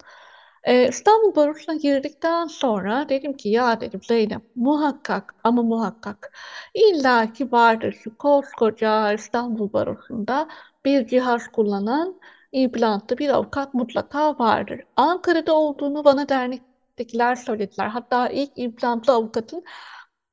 Ee, 0.63 0.87
İstanbul 0.87 1.35
Barosu'na 1.35 1.75
girdikten 1.75 2.47
sonra 2.47 3.09
dedim 3.09 3.37
ki 3.37 3.49
ya 3.49 3.81
dedim 3.81 4.01
Zeynep 4.03 4.41
muhakkak 4.55 5.35
ama 5.43 5.63
muhakkak 5.63 6.33
illa 6.73 7.33
ki 7.33 7.51
vardır 7.51 7.93
şu 8.03 8.17
koskoca 8.17 9.13
İstanbul 9.13 9.73
Barosu'nda 9.73 10.47
bir 10.85 11.07
cihaz 11.07 11.47
kullanan 11.47 12.19
implantlı 12.51 13.17
bir 13.17 13.29
avukat 13.29 13.73
mutlaka 13.73 14.39
vardır. 14.39 14.81
Ankara'da 14.95 15.53
olduğunu 15.53 16.03
bana 16.05 16.29
dernektekiler 16.29 17.35
söylediler. 17.35 17.87
Hatta 17.87 18.29
ilk 18.29 18.51
implantlı 18.55 19.13
avukatın 19.13 19.63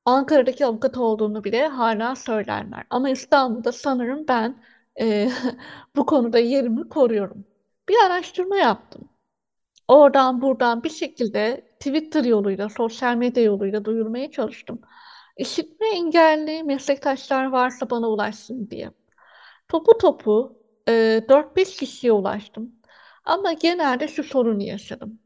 Ankara'daki 0.05 0.67
avukat 0.67 0.97
olduğunu 0.99 1.45
bile 1.45 1.69
hala 1.69 2.17
söylerler. 2.17 2.85
Ama 2.91 3.11
İstanbul'da 3.11 3.73
sanırım 3.73 4.29
ben 4.29 4.63
e, 5.01 5.31
bu 5.97 6.07
konuda 6.07 6.39
yerimi 6.39 6.89
koruyorum. 6.89 7.45
Bir 7.89 7.97
araştırma 8.07 8.57
yaptım. 8.57 9.09
Oradan 9.89 10.43
buradan 10.43 10.85
bir 10.85 10.91
şekilde 10.91 11.69
Twitter 11.81 12.25
yoluyla, 12.25 12.69
sosyal 12.69 13.17
medya 13.17 13.43
yoluyla 13.43 13.85
duyurmaya 13.85 14.31
çalıştım. 14.31 14.81
İşitme 15.37 15.87
engelli 15.89 16.63
meslektaşlar 16.63 17.45
varsa 17.45 17.91
bana 17.91 18.09
ulaşsın 18.09 18.71
diye. 18.71 18.91
Topu 19.69 19.99
topu 19.99 20.59
e, 20.89 20.93
4-5 21.29 21.79
kişiye 21.79 22.13
ulaştım. 22.13 22.73
Ama 23.25 23.53
genelde 23.53 24.09
şu 24.09 24.25
sorunu 24.25 24.63
yaşadım. 24.63 25.19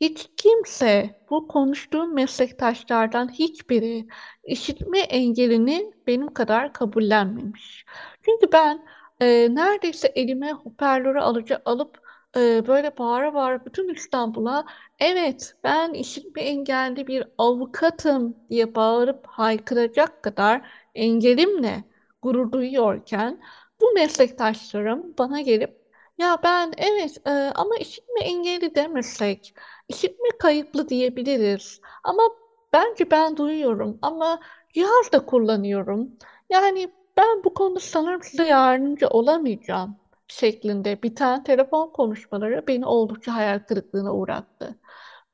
Hiç 0.00 0.30
kimse 0.36 1.20
bu 1.30 1.48
konuştuğum 1.48 2.14
meslektaşlardan 2.14 3.32
hiçbiri 3.32 4.06
işitme 4.44 4.98
engelini 4.98 5.92
benim 6.06 6.34
kadar 6.34 6.72
kabullenmemiş. 6.72 7.84
Çünkü 8.22 8.52
ben 8.52 8.86
e, 9.20 9.54
neredeyse 9.54 10.08
elime 10.08 10.52
hoparlörü 10.52 11.18
alıcı 11.20 11.62
alıp 11.64 12.05
e, 12.36 12.66
böyle 12.66 12.98
bağıra 12.98 13.34
bağıra 13.34 13.64
bütün 13.64 13.94
İstanbul'a 13.94 14.64
evet 14.98 15.56
ben 15.64 15.92
işitme 15.94 16.42
engelli 16.42 17.06
bir 17.06 17.24
avukatım 17.38 18.36
diye 18.50 18.74
bağırıp 18.74 19.26
haykıracak 19.26 20.22
kadar 20.22 20.70
engelimle 20.94 21.84
gurur 22.22 22.52
duyuyorken 22.52 23.40
bu 23.80 23.92
meslektaşlarım 23.92 25.14
bana 25.18 25.40
gelip 25.40 25.80
ya 26.18 26.38
ben 26.44 26.72
evet 26.76 27.26
e, 27.26 27.30
ama 27.54 27.76
işitme 27.76 28.20
engelli 28.20 28.74
demesek 28.74 29.54
işitme 29.88 30.28
kayıplı 30.38 30.88
diyebiliriz 30.88 31.80
ama 32.04 32.22
bence 32.72 33.10
ben 33.10 33.36
duyuyorum 33.36 33.98
ama 34.02 34.40
cihaz 34.74 35.12
da 35.12 35.26
kullanıyorum. 35.26 36.10
Yani 36.50 36.88
ben 37.16 37.44
bu 37.44 37.54
konuda 37.54 37.80
sanırım 37.80 38.22
size 38.22 38.44
yardımcı 38.46 39.08
olamayacağım 39.08 39.96
şeklinde 40.28 41.02
biten 41.02 41.44
telefon 41.44 41.92
konuşmaları 41.92 42.64
beni 42.68 42.86
oldukça 42.86 43.34
hayal 43.34 43.58
kırıklığına 43.58 44.14
uğrattı. 44.14 44.78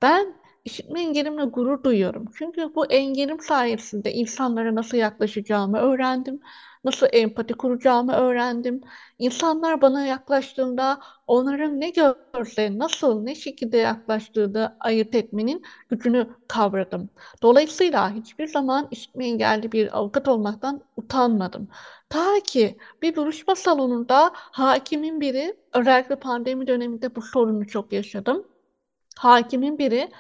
Ben 0.03 0.35
işitme 0.65 1.01
engelimle 1.01 1.45
gurur 1.45 1.83
duyuyorum. 1.85 2.25
Çünkü 2.39 2.75
bu 2.75 2.87
engelim 2.87 3.41
sayesinde 3.41 4.13
insanlara 4.13 4.75
nasıl 4.75 4.97
yaklaşacağımı 4.97 5.79
öğrendim 5.79 6.41
nasıl 6.85 7.07
empati 7.13 7.55
kuracağımı 7.55 8.13
öğrendim. 8.13 8.81
İnsanlar 9.19 9.81
bana 9.81 10.07
yaklaştığında 10.07 11.01
onların 11.27 11.81
ne 11.81 11.91
gözle, 11.91 12.79
nasıl, 12.79 13.23
ne 13.23 13.35
şekilde 13.35 13.77
yaklaştığını 13.77 14.77
ayırt 14.81 15.15
etmenin 15.15 15.63
gücünü 15.89 16.29
kavradım. 16.49 17.11
Dolayısıyla 17.43 18.11
hiçbir 18.15 18.47
zaman 18.47 18.89
işitme 18.91 19.27
engelli 19.27 19.73
bir 19.73 19.99
avukat 19.99 20.29
olmaktan 20.29 20.81
utanmadım. 20.97 21.69
Ta 22.09 22.41
ki 22.45 22.77
bir 23.03 23.15
duruşma 23.15 23.55
salonunda 23.55 24.31
hakimin 24.35 25.21
biri, 25.21 25.57
özellikle 25.75 26.17
pandemi 26.17 26.67
döneminde 26.67 27.17
bu 27.17 27.23
sorunu 27.23 27.67
çok 27.67 27.93
yaşadım. 27.93 28.47
Hakimin 29.17 29.79
biri 29.79 30.11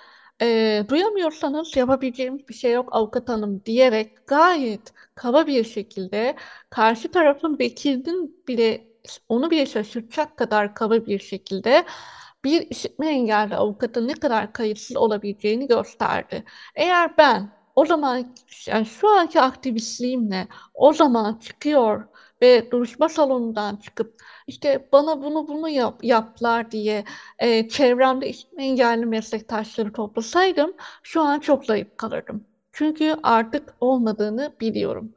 e, 0.42 0.84
duyamıyorsanız 0.88 1.76
yapabileceğimiz 1.76 2.48
bir 2.48 2.54
şey 2.54 2.72
yok 2.72 2.88
avukat 2.92 3.28
hanım 3.28 3.64
diyerek 3.64 4.26
gayet 4.26 4.92
kaba 5.14 5.46
bir 5.46 5.64
şekilde 5.64 6.36
karşı 6.70 7.10
tarafın 7.10 7.58
vekilinin 7.58 8.44
bile 8.48 8.88
onu 9.28 9.50
bile 9.50 9.66
şaşırtacak 9.66 10.36
kadar 10.36 10.74
kaba 10.74 11.06
bir 11.06 11.18
şekilde 11.18 11.84
bir 12.44 12.70
işitme 12.70 13.08
engelli 13.08 13.56
avukatın 13.56 14.08
ne 14.08 14.14
kadar 14.14 14.52
kayıtsız 14.52 14.96
olabileceğini 14.96 15.66
gösterdi. 15.66 16.44
Eğer 16.74 17.16
ben 17.18 17.52
o 17.76 17.86
zaman 17.86 18.34
yani 18.66 18.86
şu 18.86 19.08
anki 19.08 19.40
aktivistliğimle 19.40 20.48
o 20.74 20.92
zaman 20.92 21.38
çıkıyor 21.38 22.08
ve 22.42 22.70
duruşma 22.70 23.08
salonundan 23.08 23.76
çıkıp 23.76 24.22
işte 24.46 24.88
bana 24.92 25.22
bunu 25.22 25.48
bunu 25.48 25.68
yap, 25.68 26.04
yaptılar 26.04 26.70
diye 26.70 27.04
e, 27.38 27.68
çevremde 27.68 28.28
işitme 28.28 28.64
engelli 28.64 29.06
meslektaşları 29.06 29.92
toplasaydım 29.92 30.72
şu 31.02 31.20
an 31.20 31.40
çok 31.40 31.64
zayıf 31.64 31.96
kalırdım. 31.96 32.44
Çünkü 32.72 33.16
artık 33.22 33.74
olmadığını 33.80 34.52
biliyorum. 34.60 35.14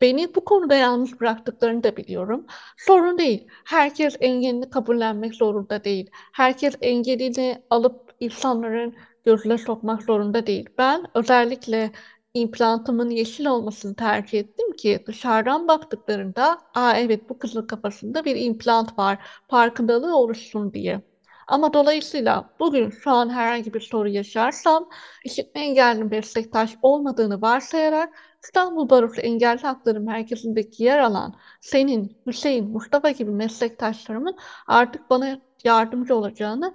Beni 0.00 0.34
bu 0.34 0.44
konuda 0.44 0.74
yalnız 0.74 1.20
bıraktıklarını 1.20 1.82
da 1.82 1.96
biliyorum. 1.96 2.46
Sorun 2.76 3.18
değil. 3.18 3.46
Herkes 3.64 4.16
engelini 4.20 4.70
kabullenmek 4.70 5.34
zorunda 5.34 5.84
değil. 5.84 6.10
Herkes 6.32 6.74
engelini 6.80 7.62
alıp 7.70 8.14
insanların 8.20 8.94
gözüne 9.24 9.58
sokmak 9.58 10.02
zorunda 10.02 10.46
değil. 10.46 10.68
Ben 10.78 11.06
özellikle 11.14 11.90
implantımın 12.34 13.10
yeşil 13.10 13.46
olmasını 13.46 13.96
tercih 13.96 14.38
ettim 14.40 14.72
ki 14.76 15.04
dışarıdan 15.06 15.68
baktıklarında 15.68 16.58
aa 16.74 16.94
evet 16.96 17.28
bu 17.28 17.38
kızın 17.38 17.66
kafasında 17.66 18.24
bir 18.24 18.36
implant 18.36 18.98
var 18.98 19.26
farkındalığı 19.48 20.16
oluşsun 20.16 20.72
diye. 20.72 21.02
Ama 21.48 21.72
dolayısıyla 21.72 22.50
bugün 22.60 22.90
şu 22.90 23.10
an 23.10 23.30
herhangi 23.30 23.74
bir 23.74 23.80
soru 23.80 24.08
yaşarsam 24.08 24.88
işitme 25.24 25.60
engelli 25.60 26.04
meslektaş 26.04 26.76
olmadığını 26.82 27.40
varsayarak 27.42 28.14
İstanbul 28.44 28.90
Barosu 28.90 29.20
Engelli 29.20 29.60
Hakları 29.62 30.00
Merkezi'ndeki 30.00 30.84
yer 30.84 30.98
alan 30.98 31.34
senin, 31.60 32.18
Hüseyin, 32.26 32.70
Mustafa 32.70 33.10
gibi 33.10 33.30
meslektaşlarımın 33.30 34.36
artık 34.66 35.10
bana 35.10 35.40
yardımcı 35.64 36.16
olacağını 36.16 36.74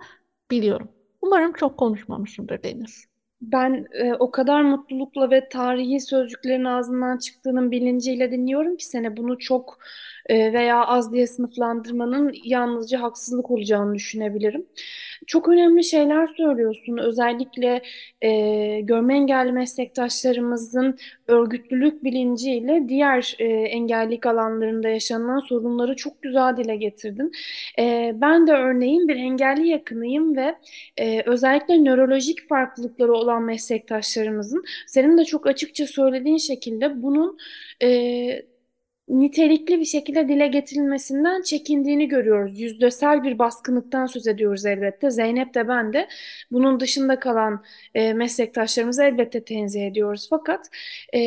biliyorum. 0.52 0.92
Umarım 1.22 1.54
çok 1.54 1.78
konuşmamışımdır 1.78 2.64
Deniz. 2.64 3.09
Ben 3.42 3.88
e, 3.94 4.14
o 4.14 4.32
kadar 4.32 4.62
mutlulukla 4.62 5.32
ve 5.32 5.50
tarihi 5.50 6.00
sözcüklerin 6.00 6.66
ağzından 6.66 7.18
çıktığının 7.18 7.72
bilinciyle 7.72 8.32
dinliyorum 8.32 8.78
ki 8.78 8.86
seni 8.86 9.18
bunu 9.18 9.40
çok 9.40 9.80
e, 10.30 10.54
veya 10.54 10.86
az 10.86 11.14
diye 11.14 11.28
sınıflandırmanın 11.28 12.34
yalnızca 12.44 13.02
haksızlık 13.02 13.52
olacağını 13.52 13.96
düşünebilirim. 13.96 14.66
Çok 15.28 15.50
önemli 15.50 15.84
şeyler 15.84 16.28
söylüyorsun. 16.28 16.98
Özellikle 16.98 17.82
e, 18.22 18.82
görme 18.82 19.16
engelli 19.16 19.52
meslektaşlarımızın 19.52 20.98
örgütlülük 21.28 22.04
bilinciyle 22.04 22.90
diğer 22.90 23.36
e, 23.40 23.46
engellilik 23.46 24.26
alanlarında 24.26 24.90
yaşanan 24.90 25.40
sorunları 25.40 25.96
çok 25.96 26.22
güzel 26.22 26.58
dile 26.58 26.76
getirdin. 26.76 27.32
E, 27.80 28.12
ben 28.16 28.48
de 28.48 28.52
örneğin 28.52 29.08
bir 29.08 29.16
engelli 29.16 29.68
yakınıyım 29.68 30.36
ve 30.38 30.56
e, 30.98 31.22
özellikle 31.26 31.84
nörolojik 31.84 32.50
farklılıkları 32.50 33.14
olan 33.14 33.29
meslektaşlarımızın. 33.38 34.64
Senin 34.88 35.18
de 35.18 35.26
çok 35.26 35.48
açıkça 35.48 35.88
söylediğin 35.88 36.38
şekilde 36.38 37.02
bunun 37.04 37.38
e, 37.84 37.90
nitelikli 39.10 39.80
bir 39.80 39.86
şekilde 39.86 40.28
dile 40.28 40.48
getirilmesinden 40.48 41.42
çekindiğini 41.42 42.08
görüyoruz. 42.08 42.60
Yüzdesel 42.60 43.24
bir 43.24 43.40
baskınlıktan 43.40 44.06
söz 44.06 44.28
ediyoruz 44.28 44.66
elbette. 44.66 45.12
Zeynep 45.12 45.54
de 45.54 45.68
ben 45.68 45.94
de 45.94 46.08
bunun 46.52 46.80
dışında 46.80 47.20
kalan 47.20 47.64
e, 47.96 48.14
meslektaşlarımızı 48.14 49.04
elbette 49.04 49.44
tenzih 49.44 49.88
ediyoruz. 49.88 50.28
Fakat 50.30 50.66
e, 51.14 51.20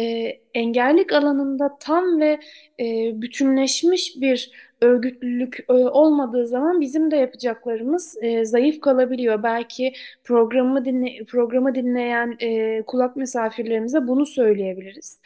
engellik 0.55 1.13
alanında 1.13 1.79
tam 1.81 2.21
ve 2.21 2.41
e, 2.81 3.13
bütünleşmiş 3.23 4.15
bir 4.21 4.51
örgütlülük 4.83 5.65
e, 5.69 5.73
olmadığı 5.73 6.47
zaman 6.47 6.81
bizim 6.81 7.11
de 7.11 7.17
yapacaklarımız 7.17 8.17
e, 8.23 8.45
zayıf 8.45 8.81
kalabiliyor. 8.81 9.43
Belki 9.43 9.93
programı 10.25 10.85
dinle 10.85 11.25
programı 11.25 11.75
dinleyen 11.75 12.37
e, 12.41 12.83
kulak 12.83 13.17
misafirlerimize 13.17 14.07
bunu 14.09 14.27
söyleyebiliriz. 14.27 15.21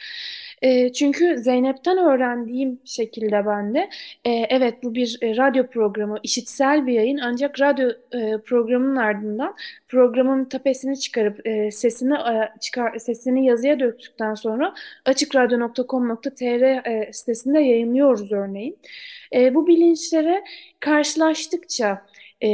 E, 0.61 0.93
çünkü 0.93 1.37
Zeynep'ten 1.37 1.97
öğrendiğim 1.97 2.79
şekilde 2.85 3.45
ben 3.45 3.73
de 3.73 3.89
e, 4.25 4.31
evet 4.31 4.83
bu 4.83 4.95
bir 4.95 5.17
e, 5.21 5.37
radyo 5.37 5.67
programı, 5.67 6.17
işitsel 6.23 6.87
bir 6.87 6.93
yayın 6.93 7.17
ancak 7.17 7.61
radyo 7.61 7.89
e, 8.11 8.37
programının 8.45 8.95
ardından 8.95 9.55
programın 9.87 10.45
tapesini 10.45 10.99
çıkarıp 10.99 11.47
e, 11.47 11.71
sesini 11.71 12.13
e, 12.13 12.49
çıkar 12.61 12.97
sesini 12.97 13.45
yazıya 13.45 13.79
döktükten 13.79 14.33
sonra 14.35 14.73
açıkradyo.com.tr 15.05 16.87
e, 16.87 17.13
sitesinde 17.13 17.59
yayınlıyoruz 17.59 18.31
örneğin. 18.31 18.77
E, 19.33 19.55
bu 19.55 19.67
bilinçlere 19.67 20.43
karşılaştıkça 20.79 22.01
e, 22.41 22.49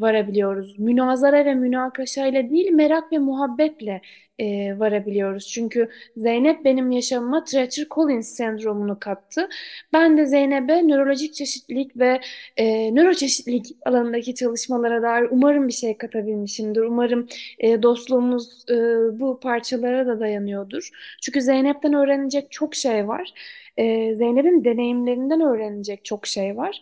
varabiliyoruz. 0.00 0.78
Münazara 0.78 1.44
ve 1.44 1.54
münakaşa 1.54 2.26
ile 2.26 2.50
değil, 2.50 2.70
merak 2.70 3.12
ve 3.12 3.18
muhabbetle 3.18 4.02
e, 4.38 4.78
varabiliyoruz. 4.78 5.48
Çünkü 5.48 5.88
Zeynep 6.16 6.64
benim 6.64 6.90
yaşamıma 6.90 7.44
Treacher 7.44 7.86
Collins 7.90 8.28
sendromunu 8.28 8.98
kattı. 9.00 9.48
Ben 9.92 10.18
de 10.18 10.26
Zeynep'e 10.26 10.88
nörolojik 10.88 11.34
çeşitlilik 11.34 11.96
ve 11.96 12.20
e, 12.56 12.94
nöroçeşitlilik 12.94 13.66
alanındaki 13.86 14.34
çalışmalara 14.34 15.02
dair 15.02 15.28
umarım 15.30 15.68
bir 15.68 15.72
şey 15.72 15.96
katabilmişimdir. 15.98 16.80
Umarım 16.80 17.26
e, 17.58 17.82
dostluğumuz 17.82 18.64
e, 18.70 18.74
bu 19.20 19.40
parçalara 19.40 20.06
da 20.06 20.20
dayanıyordur. 20.20 20.90
Çünkü 21.22 21.42
Zeynep'ten 21.42 21.94
öğrenecek 21.94 22.50
çok 22.50 22.74
şey 22.74 23.08
var. 23.08 23.32
E, 23.76 24.14
Zeynep'in 24.14 24.64
deneyimlerinden 24.64 25.40
öğrenecek 25.40 26.04
çok 26.04 26.26
şey 26.26 26.56
var. 26.56 26.80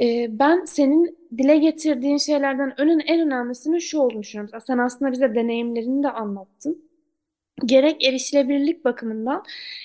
E, 0.00 0.26
ben 0.38 0.64
senin 0.64 1.18
dile 1.38 1.56
getirdiğin 1.56 2.16
şeylerden 2.16 2.80
önün 2.80 2.98
en 3.00 3.20
önemlisinin 3.20 3.78
şu 3.78 3.98
olduğunu 3.98 4.22
düşünüyorum. 4.22 4.60
Sen 4.66 4.78
aslında 4.78 5.12
bize 5.12 5.34
deneyimlerini 5.34 6.02
de 6.02 6.10
anlattın 6.10 6.90
gerek 7.66 8.04
erişilebilirlik 8.04 8.84
bakımından 8.84 9.44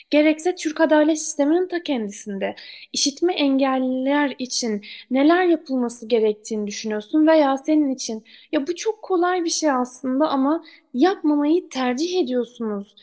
gerekse 0.10 0.56
Türk 0.56 0.82
adalet 0.82 1.20
sisteminin 1.20 1.68
ta 1.68 1.84
kendisinde 1.84 2.56
işitme 2.94 3.34
engelliler 3.34 4.36
için 4.40 4.82
neler 5.12 5.46
yapılması 5.46 6.08
gerektiğini 6.08 6.68
düşünüyorsun 6.68 7.28
veya 7.28 7.58
senin 7.58 7.90
için 7.90 8.24
ya 8.52 8.68
bu 8.68 8.76
çok 8.76 9.02
kolay 9.02 9.44
bir 9.44 9.50
şey 9.50 9.72
aslında 9.72 10.28
ama 10.28 10.64
yapmamayı 10.94 11.70
tercih 11.70 12.24
ediyorsunuz 12.24 12.96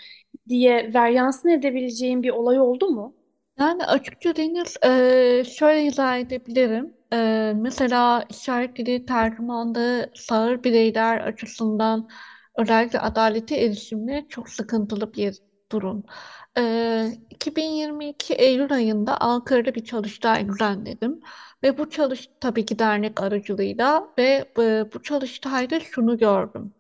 diye 0.49 0.91
veryansın 0.95 1.49
edebileceğin 1.49 2.23
bir 2.23 2.31
olay 2.31 2.61
oldu 2.61 2.91
mu? 2.91 3.15
Yani 3.59 3.85
açıkça 3.85 4.37
Deniz, 4.37 4.77
şöyle 5.49 5.85
izah 5.85 6.19
edebilirim. 6.19 6.95
Eee, 7.13 7.53
mesela 7.57 8.25
işaret 8.31 8.77
dili 8.77 9.07
tercümanda 9.07 10.11
sağır 10.15 10.65
bireyler 10.65 11.19
açısından 11.21 12.09
özellikle 12.59 13.01
adalete 13.01 13.57
erişimde 13.57 14.27
çok 14.29 14.49
sıkıntılı 14.49 15.13
bir 15.15 15.39
durum. 15.73 16.05
Ee, 16.59 17.13
2022 17.31 18.35
Eylül 18.35 18.73
ayında 18.75 19.17
Ankara'da 19.19 19.75
bir 19.75 19.85
çalıştay 19.85 20.49
düzenledim 20.49 21.21
ve 21.63 21.79
bu 21.79 21.91
çalış 21.91 22.29
tabii 22.41 22.65
ki 22.67 22.79
dernek 22.79 23.21
aracılığıyla 23.23 24.09
ve 24.19 24.53
e, 24.59 24.93
bu 24.95 25.03
çalıştayda 25.03 25.81
şunu 25.81 26.19
gördüm. 26.19 26.75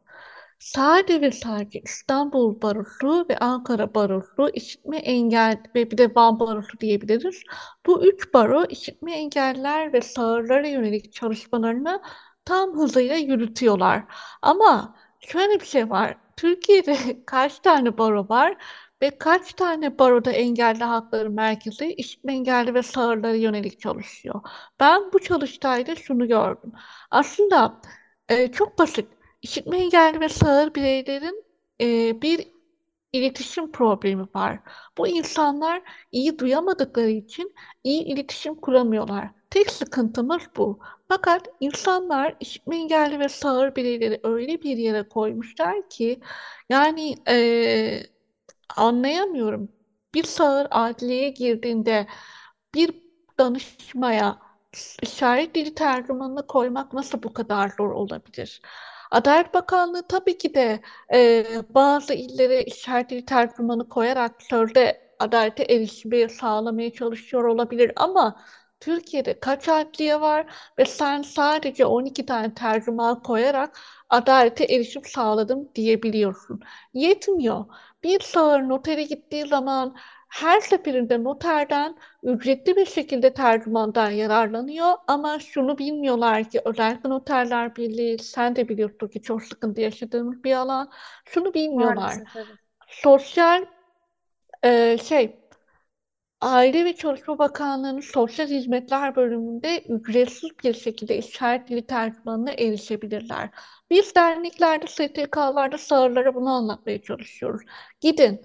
Sadece 0.63 1.21
ve 1.21 1.33
sadece 1.33 1.81
İstanbul 1.81 2.63
Barosu 2.63 3.27
ve 3.31 3.39
Ankara 3.39 3.95
Barosu 3.95 4.51
işitme 4.55 4.97
engel 4.99 5.63
ve 5.75 5.91
bir 5.91 5.99
de 5.99 6.15
Van 6.15 6.41
Barosu 6.41 6.81
diyebiliriz. 6.81 7.43
Bu 7.87 8.07
üç 8.07 8.35
baro 8.35 8.65
işitme 8.65 9.13
engeller 9.13 9.93
ve 9.93 10.01
sağırlara 10.01 10.69
yönelik 10.69 11.13
çalışmalarını 11.13 12.03
tam 12.45 12.79
hızıyla 12.79 13.17
yürütüyorlar. 13.17 14.05
Ama 14.43 14.97
şöyle 15.21 15.61
bir 15.61 15.67
şey 15.67 15.91
var. 15.91 16.17
Türkiye'de 16.37 16.97
kaç 17.27 17.59
tane 17.59 17.99
baro 17.99 18.29
var 18.29 18.57
ve 19.03 19.19
kaç 19.19 19.53
tane 19.55 19.99
baroda 19.99 20.31
engelli 20.33 20.85
hakları 20.85 21.31
merkezi 21.31 21.93
işitme 21.93 22.33
engelli 22.33 22.75
ve 22.75 22.83
sağırlara 22.83 23.35
yönelik 23.35 23.81
çalışıyor. 23.81 24.41
Ben 24.81 25.13
bu 25.13 25.19
çalıştayda 25.19 25.97
şunu 25.97 26.29
gördüm. 26.29 26.73
Aslında 27.11 27.81
e, 28.29 28.53
çok 28.53 28.79
basit. 28.79 29.22
İşitme 29.43 29.79
engelli 29.79 30.21
ve 30.21 30.29
sağır 30.29 30.75
bireylerin 30.75 31.45
e, 31.81 32.23
bir 32.23 32.49
iletişim 33.13 33.73
problemi 33.73 34.27
var. 34.35 34.61
Bu 34.99 35.09
insanlar 35.09 35.83
iyi 36.13 36.39
duyamadıkları 36.39 37.11
için 37.11 37.55
iyi 37.85 38.05
iletişim 38.05 38.55
kuramıyorlar. 38.55 39.31
Tek 39.51 39.71
sıkıntımız 39.71 40.43
bu. 40.57 40.79
Fakat 41.09 41.49
insanlar 41.61 42.37
işitme 42.41 42.77
engelli 42.77 43.19
ve 43.19 43.29
sağır 43.29 43.77
bireyleri 43.77 44.21
öyle 44.23 44.63
bir 44.63 44.77
yere 44.77 45.09
koymuşlar 45.09 45.89
ki 45.89 46.21
yani 46.71 47.15
e, 47.29 48.03
anlayamıyorum. 48.77 49.69
Bir 50.15 50.25
sağır 50.25 50.67
adliyeye 50.71 51.31
girdiğinde 51.31 52.07
bir 52.75 52.95
danışmaya 53.39 54.39
işaret 55.03 55.55
dili 55.55 55.75
tercümanını 55.75 56.47
koymak 56.47 56.93
nasıl 56.93 57.23
bu 57.23 57.33
kadar 57.33 57.69
zor 57.79 57.91
olabilir? 57.91 58.63
Adalet 59.13 59.55
Bakanlığı 59.55 60.09
tabii 60.09 60.39
ki 60.39 60.55
de 60.55 60.81
e, 61.15 61.45
bazı 61.71 62.15
illere 62.15 62.63
işaret 62.65 63.11
dili 63.11 63.25
tercümanı 63.27 63.89
koyarak 63.89 64.43
sözde 64.43 65.11
adalete 65.19 65.63
erişimi 65.65 66.31
sağlamaya 66.31 66.93
çalışıyor 66.93 67.45
olabilir 67.45 67.93
ama 67.97 68.45
Türkiye'de 68.81 69.41
kaç 69.41 69.69
adliye 69.69 70.21
var 70.21 70.47
ve 70.79 70.85
sen 70.85 71.23
sadece 71.23 71.87
12 71.87 72.27
tane 72.27 72.55
tercüman 72.55 73.23
koyarak 73.23 73.79
adalete 74.11 74.65
erişim 74.65 75.03
sağladım 75.05 75.69
diyebiliyorsun. 75.75 76.61
Yetmiyor. 76.95 77.65
Bir 78.03 78.21
sağır 78.21 78.61
notere 78.61 79.03
gittiği 79.03 79.47
zaman 79.49 79.97
her 80.33 80.61
seferinde 80.61 81.25
noterden 81.25 81.97
ücretli 82.23 82.77
bir 82.77 82.87
şekilde 82.87 83.35
tercümandan 83.35 84.11
yararlanıyor 84.11 84.95
ama 85.07 85.39
şunu 85.39 85.79
bilmiyorlar 85.79 86.51
ki 86.51 86.61
özellikle 86.65 87.11
noterler 87.11 87.77
birliği 87.77 88.19
sen 88.19 88.57
de 88.57 88.69
biliyorsun 88.69 89.09
ki 89.09 89.23
çok 89.23 89.43
sıkıntı 89.43 89.81
yaşadığımız 89.81 90.45
bir 90.45 90.53
alan. 90.53 90.91
Şunu 91.25 91.55
bilmiyorlar. 91.55 91.97
Maalesef, 91.97 92.37
evet. 92.37 92.57
Sosyal 92.89 93.65
e, 94.63 94.99
şey 94.99 95.37
Aile 96.41 96.85
ve 96.85 96.97
Çalışma 96.97 97.39
Bakanlığı'nın 97.39 98.01
Sosyal 98.01 98.47
Hizmetler 98.47 99.17
Bölümünde 99.17 99.81
ücretsiz 99.81 100.51
bir 100.65 100.75
şekilde 100.75 101.19
işaret 101.19 101.69
dili 101.69 101.87
tercümanına 101.87 102.53
erişebilirler. 102.53 103.51
Biz 103.91 104.15
derneklerde, 104.15 104.87
STK'larda, 104.87 105.79
sağırlara 105.79 106.35
bunu 106.35 106.51
anlatmaya 106.51 107.03
çalışıyoruz. 107.03 107.63
Gidin, 108.01 108.43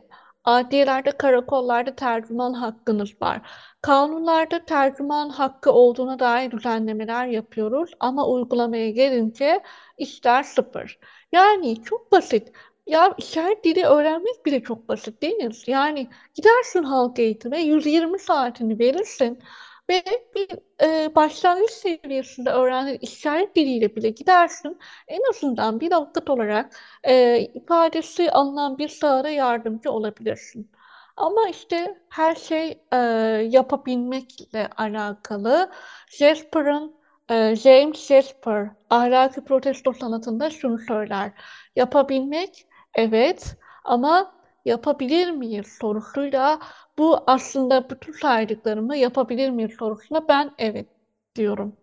adliyelerde, 0.48 1.12
karakollarda 1.12 1.96
tercüman 1.96 2.54
hakkınız 2.54 3.22
var. 3.22 3.42
Kanunlarda 3.82 4.66
tercüman 4.66 5.30
hakkı 5.30 5.72
olduğuna 5.72 6.20
dair 6.20 6.52
düzenlemeler 6.52 7.28
yapıyoruz 7.28 7.92
ama 8.00 8.28
uygulamaya 8.28 8.90
gelince 8.92 9.64
işler 9.98 10.44
sıfır. 10.44 11.00
Yani 11.32 11.84
çok 11.84 12.12
basit. 12.12 12.52
Ya 12.88 13.14
işaret 13.18 13.64
dili 13.66 13.86
öğrenmek 13.86 14.46
bile 14.46 14.64
çok 14.64 14.90
basit 14.90 15.22
değil 15.22 15.36
mi? 15.36 15.50
Yani 15.68 16.10
gidersin 16.34 16.84
halk 16.84 17.20
eğitime 17.20 17.62
120 17.62 18.20
saatini 18.20 18.80
verirsin. 18.80 19.40
Ve 19.90 20.04
bir 20.36 20.48
e, 20.84 21.16
başlangıç 21.16 21.72
seviyesinde 21.72 22.50
öğrendiğin 22.50 23.00
işaret 23.00 23.56
diliyle 23.56 23.96
bile 23.96 24.10
gidersin. 24.10 24.80
En 25.08 25.22
azından 25.30 25.80
bir 25.80 25.92
avukat 25.92 26.30
olarak 26.30 26.76
e, 27.04 27.40
ifadesi 27.40 28.32
alınan 28.32 28.78
bir 28.78 28.90
sağara 28.90 29.30
yardımcı 29.30 29.92
olabilirsin. 29.92 30.72
Ama 31.18 31.50
işte 31.50 32.02
her 32.10 32.36
şey 32.36 32.82
e, 32.94 32.98
yapabilmekle 33.50 34.68
alakalı. 34.78 35.72
Jasper'ın 36.10 36.96
e, 37.30 37.56
James 37.56 38.08
Jasper 38.08 38.70
ahlaki 38.90 39.44
protesto 39.44 39.94
sanatında 39.94 40.50
şunu 40.50 40.80
söyler. 40.80 41.32
Yapabilmek 41.76 42.68
evet 42.94 43.56
ama 43.84 44.37
yapabilir 44.68 45.32
miyiz 45.32 45.68
sorusuyla 45.82 46.60
bu 46.98 47.20
aslında 47.28 47.90
bütün 47.90 48.12
saydıklarımı 48.14 48.98
yapabilir 48.98 49.50
miyiz 49.50 49.72
sorusuna 49.80 50.28
ben 50.28 50.52
evet 50.58 50.88
diyorum. 51.36 51.78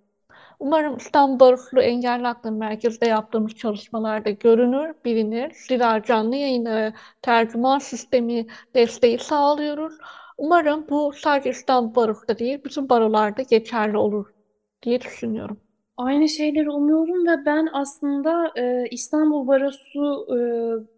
Umarım 0.61 0.97
İstanbul 0.97 1.41
Barutlu 1.41 1.83
Engelli 1.83 2.23
Hakları 2.27 2.55
Merkezi'de 2.55 3.07
yaptığımız 3.07 3.55
çalışmalarda 3.55 4.31
görünür, 4.31 4.95
bilinir. 5.05 5.53
Zira 5.69 6.03
canlı 6.03 6.37
yayını 6.37 6.95
tercüman 7.23 7.79
sistemi 7.79 8.47
desteği 8.75 9.19
sağlıyoruz. 9.19 9.95
Umarım 10.39 10.89
bu 10.89 11.13
sadece 11.13 11.51
İstanbul 11.51 11.95
Barosu'da 11.95 12.39
değil, 12.39 12.65
bütün 12.65 12.89
barolarda 12.89 13.43
geçerli 13.43 13.97
olur 13.99 14.35
diye 14.83 15.01
düşünüyorum. 15.01 15.64
Aynı 15.97 16.29
şeyleri 16.29 16.71
umuyorum 16.71 17.27
ve 17.27 17.47
ben 17.47 17.69
aslında 17.73 18.53
e, 18.57 18.89
İstanbul 18.91 19.47
Barosu 19.47 20.27
e, 20.31 20.39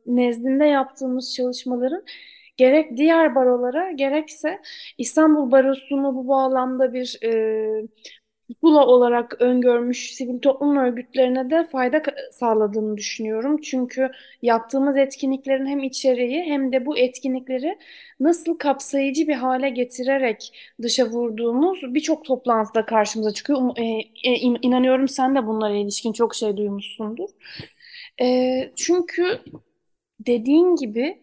nezdinde 0.06 0.64
yaptığımız 0.64 1.35
çalışmaların 1.35 2.04
gerek 2.56 2.96
diğer 2.96 3.35
barolara 3.35 3.92
gerekse 3.92 4.62
İstanbul 4.98 5.50
Barosu'nu 5.50 6.14
bu 6.14 6.28
bağlamda 6.28 6.92
bir 6.92 7.18
e, 7.24 7.88
pusula 8.48 8.87
olarak 8.87 9.40
öngörmüş 9.40 10.14
sivil 10.14 10.38
toplum 10.40 10.76
örgütlerine 10.76 11.50
de 11.50 11.66
fayda 11.72 12.02
sağladığını 12.32 12.96
düşünüyorum. 12.96 13.61
Çünkü 13.61 14.11
yaptığımız 14.42 14.96
etkinliklerin 14.96 15.66
hem 15.66 15.82
içeriği 15.82 16.42
hem 16.42 16.72
de 16.72 16.87
bu 16.87 16.98
etkinlikleri 16.98 17.78
nasıl 18.20 18.59
kapsayıcı 18.59 19.28
bir 19.28 19.35
hale 19.35 19.70
getirerek 19.70 20.52
dışa 20.82 21.06
vurduğumuz 21.06 21.94
birçok 21.94 22.24
toplantıda 22.24 22.87
karşımıza 22.87 23.30
çıkıyor. 23.30 23.59
Um, 23.61 23.72
e, 23.76 23.85
e, 24.24 24.35
inanıyorum 24.62 25.09
sen 25.09 25.35
de 25.35 25.46
bunlara 25.46 25.74
ilişkin 25.76 26.12
çok 26.12 26.35
şey 26.35 26.56
duymuşsundur. 26.56 27.28
E, 28.20 28.72
çünkü 28.76 29.40
dediğin 30.20 30.76
gibi 30.76 31.20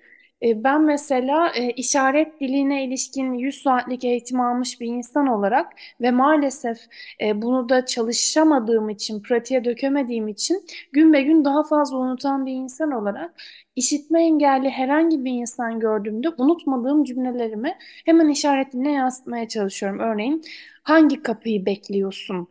ben 0.64 0.82
mesela 0.82 1.50
e, 1.56 1.72
işaret 1.72 2.40
diline 2.42 2.86
ilişkin 2.86 3.34
100 3.34 3.62
saatlik 3.62 4.04
eğitim 4.04 4.42
almış 4.42 4.82
bir 4.82 4.88
insan 4.88 5.28
olarak 5.28 5.74
ve 6.02 6.12
maalesef 6.12 6.78
e, 7.22 7.42
bunu 7.42 7.70
da 7.70 7.86
çalışamadığım 7.86 8.90
için, 8.90 9.22
pratiğe 9.22 9.66
dökemediğim 9.66 10.28
için 10.28 10.66
gün 10.92 11.14
be 11.14 11.22
gün 11.22 11.46
daha 11.46 11.64
fazla 11.64 11.98
unutan 11.98 12.46
bir 12.46 12.52
insan 12.54 12.92
olarak 12.92 13.36
işitme 13.76 14.24
engelli 14.24 14.70
herhangi 14.70 15.26
bir 15.26 15.32
insan 15.32 15.80
gördüğümde 15.80 16.30
unutmadığım 16.38 17.04
cümlelerimi 17.04 17.76
hemen 18.06 18.30
işaret 18.30 18.74
diline 18.74 18.92
yansıtmaya 18.92 19.48
çalışıyorum. 19.48 20.00
Örneğin 20.00 20.44
hangi 20.84 21.24
kapıyı 21.24 21.66
bekliyorsun? 21.66 22.48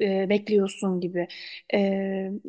e, 0.00 0.28
bekliyorsun 0.28 1.00
gibi. 1.00 1.28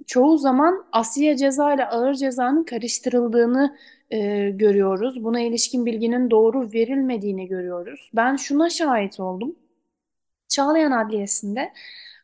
Çoğu 0.08 0.38
zaman 0.38 0.86
asliye 0.91 1.38
ceza 1.38 1.73
ile 1.73 1.86
ağır 1.86 2.13
cezanın 2.13 2.63
karıştırıldığını 2.63 3.77
e, 4.12 4.50
görüyoruz. 4.50 5.24
Buna 5.24 5.39
ilişkin 5.39 5.86
bilginin 5.86 6.32
doğru 6.32 6.74
verilmediğini 6.74 7.48
görüyoruz. 7.48 8.10
Ben 8.15 8.36
şuna 8.36 8.69
şahit 8.69 9.19
oldum. 9.19 9.56
Çağlayan 10.48 10.91
Adliyesi'nde 10.91 11.74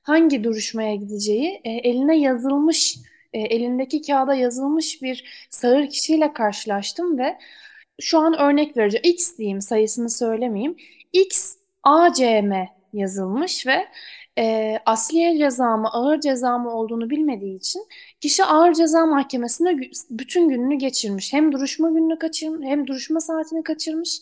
hangi 0.03 0.43
duruşmaya 0.43 0.95
gideceği 0.95 1.61
e, 1.63 1.71
eline 1.71 2.17
yazılmış, 2.19 2.97
e, 3.33 3.39
elindeki 3.39 4.01
kağıda 4.01 4.35
yazılmış 4.35 5.01
bir 5.01 5.47
sağır 5.49 5.89
kişiyle 5.89 6.33
karşılaştım 6.33 7.17
ve 7.17 7.37
şu 8.01 8.19
an 8.19 8.39
örnek 8.39 8.77
vereceğim. 8.77 9.03
X 9.03 9.37
diyeyim 9.37 9.61
sayısını 9.61 10.09
söylemeyeyim. 10.09 10.77
X 11.13 11.55
ACM 11.83 12.53
yazılmış 12.93 13.67
ve 13.67 13.85
e, 14.37 14.77
asliye 14.85 15.37
ceza 15.37 15.77
mı 15.77 15.89
ağır 15.93 16.19
ceza 16.19 16.57
mı 16.57 16.71
olduğunu 16.71 17.09
bilmediği 17.09 17.55
için 17.55 17.81
kişi 18.25 18.43
ağır 18.45 18.73
ceza 18.73 19.05
mahkemesinde 19.05 19.89
bütün 20.09 20.49
gününü 20.49 20.75
geçirmiş. 20.75 21.33
Hem 21.33 21.51
duruşma 21.51 21.89
gününü 21.89 22.19
kaçırmış 22.19 22.67
hem 22.67 22.87
duruşma 22.87 23.19
saatini 23.19 23.63
kaçırmış 23.63 24.21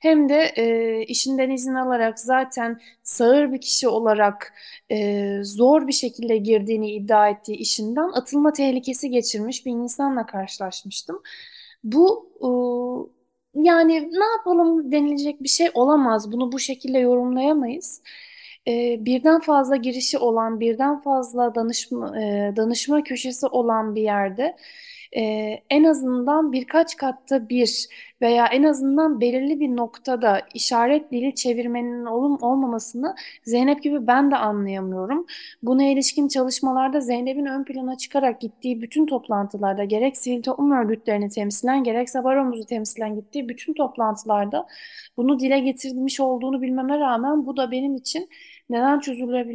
hem 0.00 0.28
de 0.28 0.52
e, 0.56 1.02
işinden 1.04 1.50
izin 1.50 1.74
alarak 1.74 2.18
zaten 2.20 2.80
sağır 3.02 3.52
bir 3.52 3.60
kişi 3.60 3.88
olarak 3.88 4.54
e, 4.90 5.38
zor 5.44 5.86
bir 5.86 5.92
şekilde 5.92 6.36
girdiğini 6.36 6.90
iddia 6.92 7.28
ettiği 7.28 7.56
işinden 7.56 8.08
atılma 8.12 8.52
tehlikesi 8.52 9.10
geçirmiş 9.10 9.66
bir 9.66 9.72
insanla 9.72 10.26
karşılaşmıştım. 10.26 11.22
Bu 11.84 12.30
e, 12.40 12.48
yani 13.54 14.10
ne 14.12 14.24
yapalım 14.38 14.92
denilecek 14.92 15.42
bir 15.42 15.48
şey 15.48 15.70
olamaz. 15.74 16.32
Bunu 16.32 16.52
bu 16.52 16.58
şekilde 16.58 16.98
yorumlayamayız 16.98 18.02
e, 18.68 19.04
birden 19.04 19.40
fazla 19.40 19.76
girişi 19.76 20.18
olan, 20.18 20.60
birden 20.60 21.00
fazla 21.00 21.54
danışma, 21.54 22.20
e, 22.20 22.52
danışma 22.56 23.02
köşesi 23.04 23.46
olan 23.46 23.94
bir 23.94 24.02
yerde 24.02 24.56
e, 25.16 25.22
en 25.70 25.84
azından 25.84 26.52
birkaç 26.52 26.96
katta 26.96 27.48
bir 27.48 27.88
veya 28.22 28.46
en 28.46 28.62
azından 28.62 29.20
belirli 29.20 29.60
bir 29.60 29.76
noktada 29.76 30.40
işaret 30.54 31.12
dili 31.12 31.34
çevirmenin 31.34 32.04
olum 32.04 32.42
olmamasını 32.42 33.14
Zeynep 33.44 33.82
gibi 33.82 34.06
ben 34.06 34.30
de 34.30 34.36
anlayamıyorum. 34.36 35.26
Buna 35.62 35.84
ilişkin 35.84 36.28
çalışmalarda 36.28 37.00
Zeynep'in 37.00 37.46
ön 37.46 37.64
plana 37.64 37.96
çıkarak 37.96 38.40
gittiği 38.40 38.82
bütün 38.82 39.06
toplantılarda 39.06 39.84
gerek 39.84 40.16
sivil 40.16 40.42
toplum 40.42 40.72
örgütlerini 40.72 41.28
temsilen 41.28 41.84
gerekse 41.84 42.24
baromuzu 42.24 42.66
temsilen 42.66 43.14
gittiği 43.14 43.48
bütün 43.48 43.74
toplantılarda 43.74 44.66
bunu 45.16 45.40
dile 45.40 45.60
getirmiş 45.60 46.20
olduğunu 46.20 46.62
bilmeme 46.62 46.98
rağmen 46.98 47.46
bu 47.46 47.56
da 47.56 47.70
benim 47.70 47.96
için 47.96 48.28
neden 48.72 49.00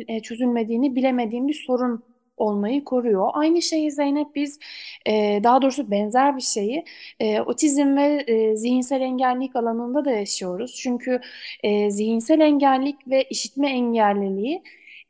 e, 0.07 0.21
çözülmediğini 0.21 0.95
bilemediğim 0.95 1.47
bir 1.47 1.63
sorun 1.67 2.03
olmayı 2.37 2.83
koruyor. 2.83 3.29
Aynı 3.33 3.61
şeyi 3.61 3.91
Zeynep 3.91 4.35
biz 4.35 4.59
e, 5.05 5.39
daha 5.43 5.61
doğrusu 5.61 5.91
benzer 5.91 6.37
bir 6.37 6.41
şeyi 6.41 6.85
e, 7.19 7.41
otizm 7.41 7.97
ve 7.97 8.23
e, 8.27 8.55
zihinsel 8.55 9.01
engellilik 9.01 9.55
alanında 9.55 10.05
da 10.05 10.11
yaşıyoruz. 10.11 10.75
Çünkü 10.75 11.19
e, 11.63 11.91
zihinsel 11.91 12.39
engellilik 12.39 13.07
ve 13.07 13.23
işitme 13.23 13.69
engelliliği 13.69 14.63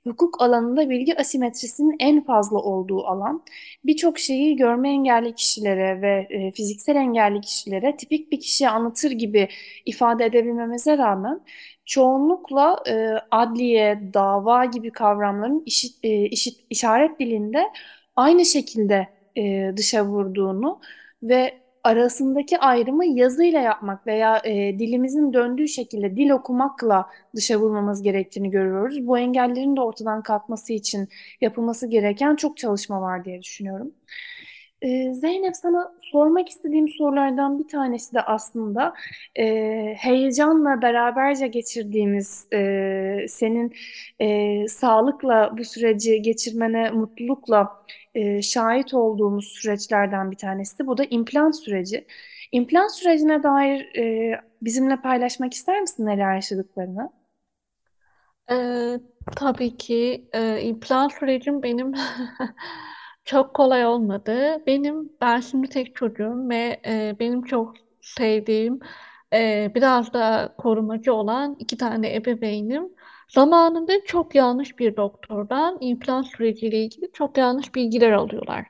hukuk 0.07 0.41
alanında 0.41 0.89
bilgi 0.89 1.19
asimetrisinin 1.19 1.95
en 1.99 2.23
fazla 2.23 2.57
olduğu 2.57 3.05
alan. 3.07 3.43
Birçok 3.85 4.19
şeyi 4.19 4.55
görme 4.55 4.89
engelli 4.89 5.35
kişilere 5.35 6.01
ve 6.01 6.27
e, 6.29 6.51
fiziksel 6.51 6.95
engelli 6.95 7.41
kişilere 7.41 7.95
tipik 7.97 8.31
bir 8.31 8.39
kişiye 8.39 8.69
anlatır 8.69 9.11
gibi 9.11 9.47
ifade 9.85 10.25
edebilmemize 10.25 10.97
rağmen 10.97 11.41
çoğunlukla 11.87 12.83
e, 12.87 13.07
adliye, 13.31 14.01
dava 14.13 14.65
gibi 14.65 14.91
kavramların 14.91 15.63
işit, 15.65 15.95
e, 16.03 16.25
işit, 16.25 16.59
işaret 16.69 17.19
dilinde 17.19 17.63
aynı 18.15 18.45
şekilde 18.45 19.07
e, 19.37 19.73
dışa 19.77 20.05
vurduğunu 20.05 20.79
ve 21.23 21.53
arasındaki 21.83 22.57
ayrımı 22.59 23.05
yazıyla 23.05 23.61
yapmak 23.61 24.07
veya 24.07 24.41
e, 24.45 24.79
dilimizin 24.79 25.33
döndüğü 25.33 25.67
şekilde 25.67 26.17
dil 26.17 26.29
okumakla 26.29 27.09
dışa 27.35 27.57
vurmamız 27.59 28.03
gerektiğini 28.03 28.51
görüyoruz. 28.51 29.07
Bu 29.07 29.17
engellerin 29.17 29.75
de 29.75 29.81
ortadan 29.81 30.23
kalkması 30.23 30.73
için 30.73 31.09
yapılması 31.41 31.87
gereken 31.87 32.35
çok 32.35 32.57
çalışma 32.57 33.01
var 33.01 33.25
diye 33.25 33.41
düşünüyorum. 33.41 33.91
Ee, 34.81 35.13
Zeynep 35.13 35.55
sana 35.55 35.93
sormak 36.01 36.49
istediğim 36.49 36.89
sorulardan 36.89 37.59
bir 37.59 37.67
tanesi 37.67 38.15
de 38.15 38.21
aslında 38.21 38.93
e, 39.39 39.43
heyecanla 39.97 40.81
beraberce 40.81 41.47
geçirdiğimiz 41.47 42.47
e, 42.53 43.25
senin 43.29 43.73
e, 44.19 44.67
sağlıkla 44.67 45.53
bu 45.57 45.63
süreci 45.65 46.21
geçirmene 46.21 46.91
mutlulukla 46.91 47.85
e, 48.15 48.41
şahit 48.41 48.93
olduğumuz 48.93 49.45
süreçlerden 49.47 50.31
bir 50.31 50.37
tanesi. 50.37 50.87
Bu 50.87 50.97
da 50.97 51.03
implant 51.03 51.55
süreci. 51.55 52.05
İmplant 52.51 52.91
sürecine 52.91 53.43
dair 53.43 53.95
e, 53.97 54.41
bizimle 54.61 54.97
paylaşmak 55.01 55.53
ister 55.53 55.81
misin 55.81 56.05
neler 56.05 56.35
yaşadıklarını? 56.35 57.11
Ee, 58.51 58.99
tabii 59.35 59.77
ki 59.77 60.29
e, 60.33 60.61
implant 60.61 61.13
sürecim 61.13 61.63
benim 61.63 61.93
Çok 63.27 63.53
kolay 63.53 63.85
olmadı. 63.85 64.63
Benim, 64.67 65.13
ben 65.21 65.39
şimdi 65.39 65.69
tek 65.69 65.95
çocuğum 65.95 66.49
ve 66.49 66.81
e, 66.85 67.15
benim 67.19 67.43
çok 67.43 67.73
sevdiğim, 68.01 68.79
e, 69.33 69.71
biraz 69.75 70.13
da 70.13 70.55
korumacı 70.57 71.13
olan 71.13 71.55
iki 71.59 71.77
tane 71.77 72.15
ebeveynim. 72.15 72.89
Zamanında 73.29 73.93
çok 74.05 74.35
yanlış 74.35 74.79
bir 74.79 74.95
doktordan 74.97 75.77
implant 75.81 76.27
süreciyle 76.27 76.83
ilgili 76.85 77.11
çok 77.13 77.37
yanlış 77.37 77.75
bilgiler 77.75 78.11
alıyorlar. 78.11 78.65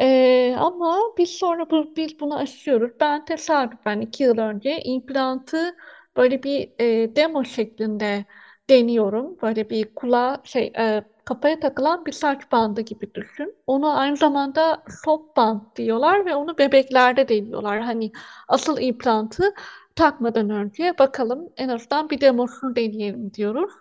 E, 0.00 0.56
ama 0.58 0.98
biz 1.18 1.30
sonra 1.30 1.70
bu, 1.70 1.96
biz 1.96 2.20
bunu 2.20 2.36
aşıyoruz. 2.38 2.90
Ben 3.00 3.24
tesadüfen 3.24 4.00
iki 4.00 4.22
yıl 4.22 4.38
önce 4.38 4.80
implantı 4.82 5.76
böyle 6.16 6.42
bir 6.42 6.72
e, 6.80 7.16
demo 7.16 7.44
şeklinde 7.44 8.24
deniyorum. 8.70 9.38
Böyle 9.42 9.70
bir 9.70 9.94
kulağa 9.94 10.40
şey 10.44 10.72
e, 10.78 11.04
kafaya 11.30 11.60
takılan 11.60 12.06
bir 12.06 12.12
saç 12.12 12.52
bandı 12.52 12.80
gibi 12.80 13.14
düşün. 13.14 13.54
Onu 13.66 13.98
aynı 13.98 14.16
zamanda 14.16 14.82
soft 15.04 15.36
band 15.36 15.60
diyorlar 15.76 16.26
ve 16.26 16.34
onu 16.34 16.58
bebeklerde 16.58 17.28
deniyorlar. 17.28 17.80
Hani 17.80 18.12
asıl 18.48 18.80
implantı 18.80 19.54
takmadan 19.96 20.50
önce 20.50 20.94
bakalım 20.98 21.48
en 21.56 21.68
azından 21.68 22.10
bir 22.10 22.20
demosunu 22.20 22.76
deneyelim 22.76 23.34
diyoruz. 23.34 23.72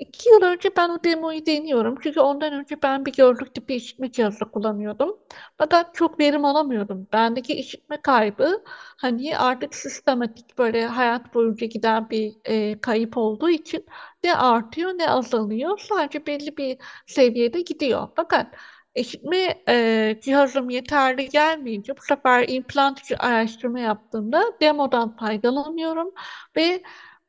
İki 0.00 0.30
yıl 0.30 0.42
önce 0.42 0.70
ben 0.76 0.88
o 0.88 1.04
demoyu 1.04 1.46
deniyorum. 1.46 1.96
Çünkü 2.02 2.20
ondan 2.20 2.52
önce 2.52 2.82
ben 2.82 3.06
bir 3.06 3.12
gözlük 3.12 3.54
tipi 3.54 3.74
işitme 3.74 4.12
cihazı 4.12 4.44
kullanıyordum. 4.44 5.18
Fakat 5.58 5.94
çok 5.94 6.20
verim 6.20 6.44
alamıyordum. 6.44 7.08
Bendeki 7.12 7.54
işitme 7.54 8.02
kaybı 8.02 8.64
hani 8.96 9.38
artık 9.38 9.74
sistematik 9.74 10.58
böyle 10.58 10.86
hayat 10.86 11.34
boyunca 11.34 11.66
giden 11.66 12.10
bir 12.10 12.32
e, 12.44 12.80
kayıp 12.80 13.16
olduğu 13.16 13.50
için 13.50 13.86
ne 14.24 14.34
artıyor 14.36 14.90
ne 14.90 15.10
azalıyor. 15.10 15.78
Sadece 15.78 16.26
belli 16.26 16.56
bir 16.56 16.78
seviyede 17.06 17.60
gidiyor. 17.60 18.08
Fakat 18.16 18.54
işitme 18.94 19.64
e, 19.68 20.18
cihazım 20.22 20.70
yeterli 20.70 21.28
gelmeyince 21.28 21.96
bu 21.96 22.02
sefer 22.02 22.48
implant 22.48 23.00
araştırma 23.18 23.80
yaptığımda 23.80 24.42
demodan 24.60 25.16
faydalanıyorum 25.16 26.10
ve 26.56 26.82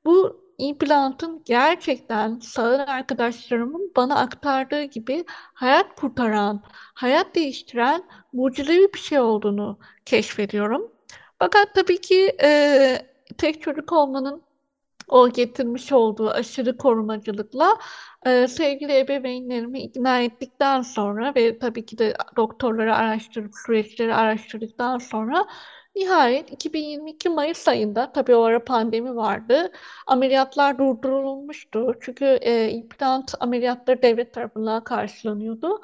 bu 0.06 0.41
implantın 0.62 1.42
gerçekten 1.46 2.40
sağır 2.40 2.80
arkadaşlarımın 2.80 3.92
bana 3.96 4.16
aktardığı 4.16 4.84
gibi 4.84 5.26
hayat 5.54 5.96
kurtaran, 5.96 6.64
hayat 6.94 7.36
değiştiren 7.36 8.04
mucizevi 8.34 8.94
bir 8.94 9.00
şey 9.00 9.20
olduğunu 9.20 9.80
keşfediyorum. 10.06 10.92
Fakat 11.40 11.76
tabii 11.76 12.02
ki 12.02 12.36
e, 12.44 13.12
tek 13.38 13.62
çocuk 13.62 13.92
olmanın 13.94 14.44
o 15.08 15.30
getirmiş 15.30 15.92
olduğu 15.92 16.30
aşırı 16.30 16.78
korumacılıkla 16.78 17.78
e, 18.26 18.48
sevgili 18.48 19.00
ebeveynlerimi 19.00 19.82
ikna 19.82 20.22
ettikten 20.22 20.82
sonra 20.82 21.36
ve 21.36 21.60
tabii 21.60 21.86
ki 21.86 21.98
de 21.98 22.16
doktorları 22.36 22.96
araştırıp 22.96 23.52
süreçleri 23.66 24.16
araştırdıktan 24.16 24.98
sonra 24.98 25.46
Nihayet 25.96 26.52
2022 26.52 27.30
Mayıs 27.30 27.68
ayında 27.68 28.12
tabii 28.12 28.36
o 28.36 28.42
ara 28.42 28.64
pandemi 28.64 29.16
vardı. 29.16 29.72
Ameliyatlar 30.08 30.78
durdurulmuştu. 30.78 31.94
Çünkü 32.02 32.26
e, 32.26 32.70
implant 32.70 33.34
ameliyatları 33.40 34.02
devlet 34.02 34.34
tarafından 34.34 34.84
karşılanıyordu. 34.84 35.82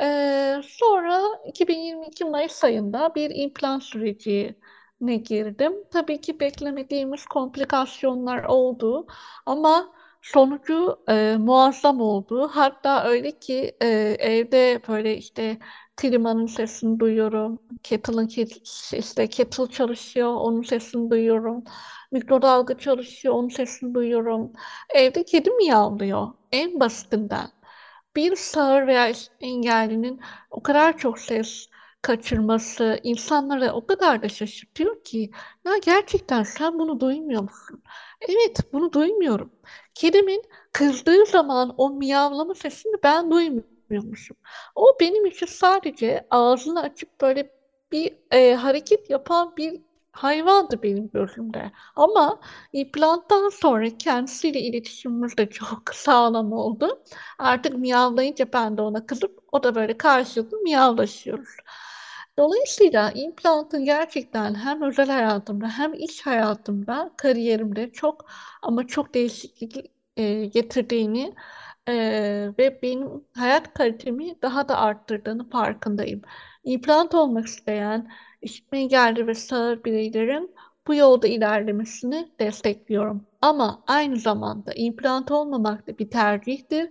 E, 0.00 0.56
sonra 0.64 1.20
2022 1.46 2.24
Mayıs 2.24 2.64
ayında 2.64 3.14
bir 3.14 3.30
implant 3.34 3.82
sürecine 3.82 5.16
girdim. 5.16 5.72
Tabii 5.92 6.20
ki 6.20 6.40
beklemediğimiz 6.40 7.26
komplikasyonlar 7.26 8.44
oldu 8.44 9.06
ama 9.46 9.92
sonucu 10.22 11.04
e, 11.08 11.36
muazzam 11.38 12.00
oldu. 12.00 12.48
Hatta 12.52 13.04
öyle 13.04 13.38
ki 13.38 13.76
e, 13.82 13.86
evde 14.18 14.80
böyle 14.88 15.16
işte 15.16 15.58
klimanın 16.02 16.46
sesini 16.46 17.00
duyuyorum. 17.00 17.58
Kettle'ın 17.82 18.28
işte 18.98 19.26
kettle 19.28 19.66
çalışıyor, 19.66 20.34
onun 20.34 20.62
sesini 20.62 21.10
duyuyorum. 21.10 21.64
Mikrodalga 22.12 22.78
çalışıyor, 22.78 23.34
onun 23.34 23.48
sesini 23.48 23.94
duyuyorum. 23.94 24.52
Evde 24.94 25.24
kedi 25.24 25.50
miyavlıyor 25.50 26.28
en 26.52 26.80
basitinden. 26.80 27.48
Bir 28.16 28.36
sağır 28.36 28.86
veya 28.86 29.12
engellinin 29.40 30.20
o 30.50 30.62
kadar 30.62 30.98
çok 30.98 31.18
ses 31.18 31.68
kaçırması 32.02 33.00
insanları 33.02 33.72
o 33.72 33.86
kadar 33.86 34.22
da 34.22 34.28
şaşırtıyor 34.28 35.04
ki 35.04 35.30
ya 35.64 35.72
gerçekten 35.84 36.42
sen 36.42 36.78
bunu 36.78 37.00
duymuyor 37.00 37.42
musun? 37.42 37.82
Evet 38.20 38.58
bunu 38.72 38.92
duymuyorum. 38.92 39.52
Kedimin 39.94 40.42
kızdığı 40.72 41.26
zaman 41.26 41.74
o 41.76 41.90
miyavlama 41.90 42.54
sesini 42.54 42.94
ben 43.04 43.30
duymuyorum 43.30 43.71
yapmıyormuşum. 43.92 44.36
O 44.74 44.96
benim 45.00 45.26
için 45.26 45.46
sadece 45.46 46.26
ağzını 46.30 46.82
açıp 46.82 47.20
böyle 47.20 47.50
bir 47.92 48.14
e, 48.30 48.54
hareket 48.54 49.10
yapan 49.10 49.56
bir 49.56 49.80
hayvandı 50.12 50.82
benim 50.82 51.10
gözümde. 51.10 51.72
Ama 51.96 52.40
implanttan 52.72 53.48
sonra 53.48 53.98
kendisiyle 53.98 54.60
iletişimimiz 54.60 55.36
de 55.38 55.50
çok 55.50 55.94
sağlam 55.94 56.52
oldu. 56.52 57.02
Artık 57.38 57.78
miyavlayınca 57.78 58.46
ben 58.52 58.76
de 58.76 58.82
ona 58.82 59.06
kızıp 59.06 59.38
o 59.52 59.62
da 59.62 59.74
böyle 59.74 59.98
karşılıklı 59.98 60.58
miyavlaşıyoruz. 60.58 61.56
Dolayısıyla 62.38 63.10
implantın 63.14 63.84
gerçekten 63.84 64.54
hem 64.54 64.82
özel 64.82 65.08
hayatımda 65.08 65.68
hem 65.68 65.94
iş 65.94 66.26
hayatımda, 66.26 67.10
kariyerimde 67.16 67.90
çok 67.92 68.24
ama 68.62 68.86
çok 68.86 69.14
değişiklik 69.14 69.90
e, 70.16 70.44
getirdiğini 70.46 71.34
Eee, 71.88 72.54
ve 72.58 72.82
benim 72.82 73.24
hayat 73.36 73.74
kalitemi 73.74 74.42
daha 74.42 74.68
da 74.68 74.76
arttırdığını 74.78 75.50
farkındayım. 75.50 76.22
İmplant 76.64 77.14
olmak 77.14 77.46
isteyen, 77.46 78.10
işitme 78.42 78.78
engelli 78.78 79.26
ve 79.26 79.34
sağır 79.34 79.84
bireylerin 79.84 80.54
bu 80.86 80.94
yolda 80.94 81.26
ilerlemesini 81.28 82.32
destekliyorum. 82.40 83.26
Ama 83.40 83.84
aynı 83.86 84.16
zamanda 84.16 84.72
implant 84.74 85.30
olmamak 85.30 85.86
da 85.86 85.98
bir 85.98 86.10
tercihtir. 86.10 86.90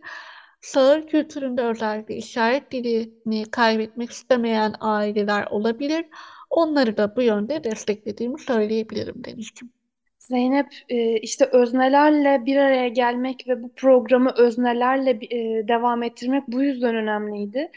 Sağır 0.61 1.07
kültüründe 1.07 1.61
özellikle 1.63 2.15
işaret 2.15 2.71
dilini 2.71 3.51
kaybetmek 3.51 4.11
istemeyen 4.11 4.73
aileler 4.79 5.47
olabilir. 5.47 6.05
Onları 6.49 6.97
da 6.97 7.15
bu 7.15 7.21
yönde 7.21 7.63
desteklediğimi 7.63 8.39
söyleyebilirim 8.39 9.23
Denizciğim. 9.23 9.80
Zeynep, 10.21 10.67
e, 10.89 11.17
işte 11.19 11.45
öznelerle 11.45 12.45
bir 12.45 12.57
araya 12.57 12.87
gelmek 12.87 13.47
ve 13.47 13.63
bu 13.63 13.69
programı 13.75 14.31
öznelerle 14.37 15.09
e, 15.11 15.67
devam 15.67 16.03
ettirmek 16.03 16.43
bu 16.47 16.63
yüzden 16.63 16.95
önemliydi. 16.95 17.71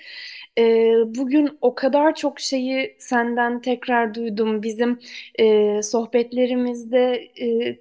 E, 0.58 0.62
bugün 1.06 1.58
o 1.60 1.74
kadar 1.74 2.14
çok 2.14 2.40
şeyi 2.40 2.96
senden 2.98 3.60
tekrar 3.60 4.14
duydum. 4.14 4.62
Bizim 4.62 4.98
sohbetlerimizde 5.82 7.28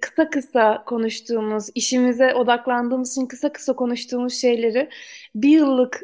kısa 0.00 0.30
kısa 0.30 0.84
konuştuğumuz, 0.84 1.68
işimize 1.74 2.34
odaklandığımız 2.34 3.12
için 3.12 3.26
kısa 3.26 3.52
kısa 3.52 3.72
konuştuğumuz 3.72 4.34
şeyleri, 4.34 4.88
bir 5.34 5.48
yıllık 5.48 6.02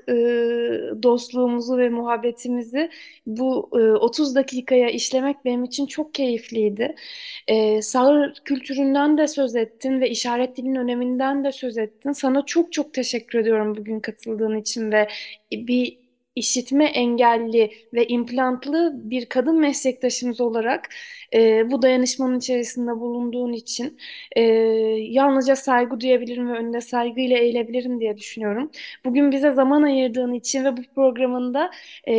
dostluğumuzu 1.03 1.79
ve 1.79 1.89
muhabbetimizi 1.89 2.91
bu 3.27 3.69
30 4.01 4.35
dakikaya 4.35 4.91
işlemek 4.91 5.45
benim 5.45 5.65
için 5.65 5.87
çok 5.87 6.15
keyifliydi. 6.15 6.95
Sağır 7.83 8.35
kültüründen 8.51 9.19
de 9.19 9.29
söz 9.29 9.57
ettin 9.57 10.01
ve 10.01 10.11
işaret 10.11 10.57
dilinin 10.57 10.75
öneminden 10.75 11.45
de 11.45 11.53
söz 11.53 11.79
ettin. 11.79 12.13
Sana 12.13 12.47
çok 12.47 12.73
çok 12.73 12.95
teşekkür 12.95 13.39
ediyorum 13.39 13.77
bugün 13.77 14.01
katıldığın 14.01 14.57
için 14.57 14.93
ve 14.93 15.09
bir 15.53 16.00
işitme 16.37 16.85
engelli 16.85 17.71
ve 17.95 18.07
implantlı 18.07 18.93
bir 18.95 19.27
kadın 19.27 19.61
meslektaşımız 19.61 20.41
olarak 20.41 20.89
e, 21.35 21.71
bu 21.71 21.83
dayanışmanın 21.83 22.39
içerisinde 22.39 22.91
bulunduğun 23.01 23.53
için 23.53 23.99
e, 24.37 24.43
yalnızca 25.11 25.57
saygı 25.57 26.01
duyabilirim 26.01 26.49
ve 26.49 26.59
önünde 26.59 26.81
saygıyla 26.81 27.39
eğilebilirim 27.39 28.01
diye 28.01 28.17
düşünüyorum. 28.17 28.71
Bugün 29.05 29.33
bize 29.33 29.53
zaman 29.53 29.83
ayırdığın 29.83 30.33
için 30.33 30.65
ve 30.65 30.77
bu 30.77 30.81
programında 30.95 31.71
e, 32.09 32.15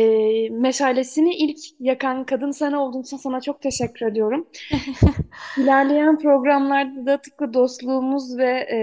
meşalesini 0.50 1.34
ilk 1.34 1.58
yakan 1.80 2.24
kadın 2.26 2.50
sen 2.50 2.72
olduğun 2.72 3.02
için 3.02 3.16
sana 3.16 3.40
çok 3.40 3.62
teşekkür 3.62 4.06
ediyorum. 4.06 4.48
İlerleyen 5.58 6.18
programlarda 6.18 7.06
da 7.06 7.16
tıpkı 7.22 7.54
dostluğumuz 7.54 8.38
ve 8.38 8.50
e, 8.50 8.78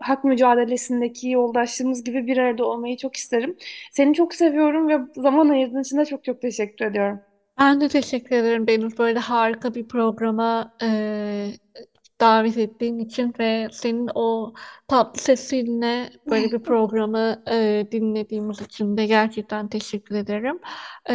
hak 0.00 0.24
mücadelesindeki 0.24 1.30
yoldaşlığımız 1.30 2.04
gibi 2.04 2.26
bir 2.26 2.36
arada 2.38 2.64
olmayı 2.64 2.96
çok 2.96 3.16
isterim. 3.16 3.56
Seni 3.92 4.14
çok 4.14 4.33
seviyorum 4.34 4.88
ve 4.88 4.98
zaman 5.16 5.48
ayırdığın 5.48 5.80
için 5.82 5.98
de 5.98 6.04
çok 6.04 6.24
çok 6.24 6.40
teşekkür 6.42 6.84
ediyorum. 6.84 7.20
Ben 7.58 7.80
de 7.80 7.88
teşekkür 7.88 8.36
ederim 8.36 8.66
beni 8.66 8.98
böyle 8.98 9.18
harika 9.18 9.74
bir 9.74 9.88
programa 9.88 10.74
e, 10.82 11.52
davet 12.20 12.56
ettiğin 12.58 12.98
için 12.98 13.34
ve 13.38 13.68
senin 13.72 14.10
o 14.14 14.54
tatlı 14.88 15.20
sesinle 15.22 16.10
böyle 16.30 16.52
bir 16.52 16.58
programı 16.62 17.42
e, 17.50 17.88
dinlediğimiz 17.92 18.60
için 18.60 18.96
de 18.96 19.06
gerçekten 19.06 19.68
teşekkür 19.68 20.14
ederim. 20.16 20.60
E, 21.10 21.14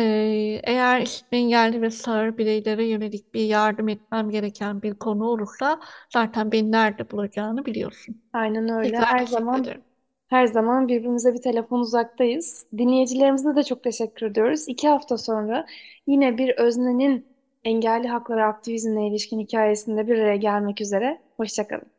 eğer 0.64 1.02
işitme 1.02 1.38
engelli 1.38 1.82
ve 1.82 1.90
sağır 1.92 2.38
bireylere 2.38 2.86
yönelik 2.88 3.34
bir 3.34 3.46
yardım 3.46 3.90
etmem 3.90 4.30
gereken 4.30 4.82
bir 4.82 4.94
konu 5.00 5.26
olursa 5.26 5.80
zaten 6.14 6.52
beni 6.52 6.72
nerede 6.72 7.12
bulacağını 7.12 7.66
biliyorsun. 7.66 8.24
Aynen 8.34 8.70
öyle. 8.70 8.98
Tekrar 8.98 9.06
Her 9.06 9.26
zaman 9.26 9.62
ederim. 9.62 9.84
Her 10.30 10.46
zaman 10.48 10.88
birbirimize 10.88 11.34
bir 11.34 11.42
telefon 11.42 11.80
uzaktayız. 11.80 12.68
Dinleyicilerimize 12.78 13.56
de 13.56 13.64
çok 13.64 13.84
teşekkür 13.84 14.26
ediyoruz. 14.26 14.68
İki 14.68 14.90
hafta 14.90 15.18
sonra 15.18 15.66
yine 16.08 16.38
bir 16.38 16.50
öznenin 16.58 17.26
engelli 17.64 18.08
hakları 18.08 18.46
aktivizmine 18.46 19.08
ilişkin 19.08 19.40
hikayesinde 19.40 20.08
bir 20.08 20.20
araya 20.20 20.36
gelmek 20.36 20.82
üzere. 20.82 21.22
Hoşçakalın. 21.38 21.92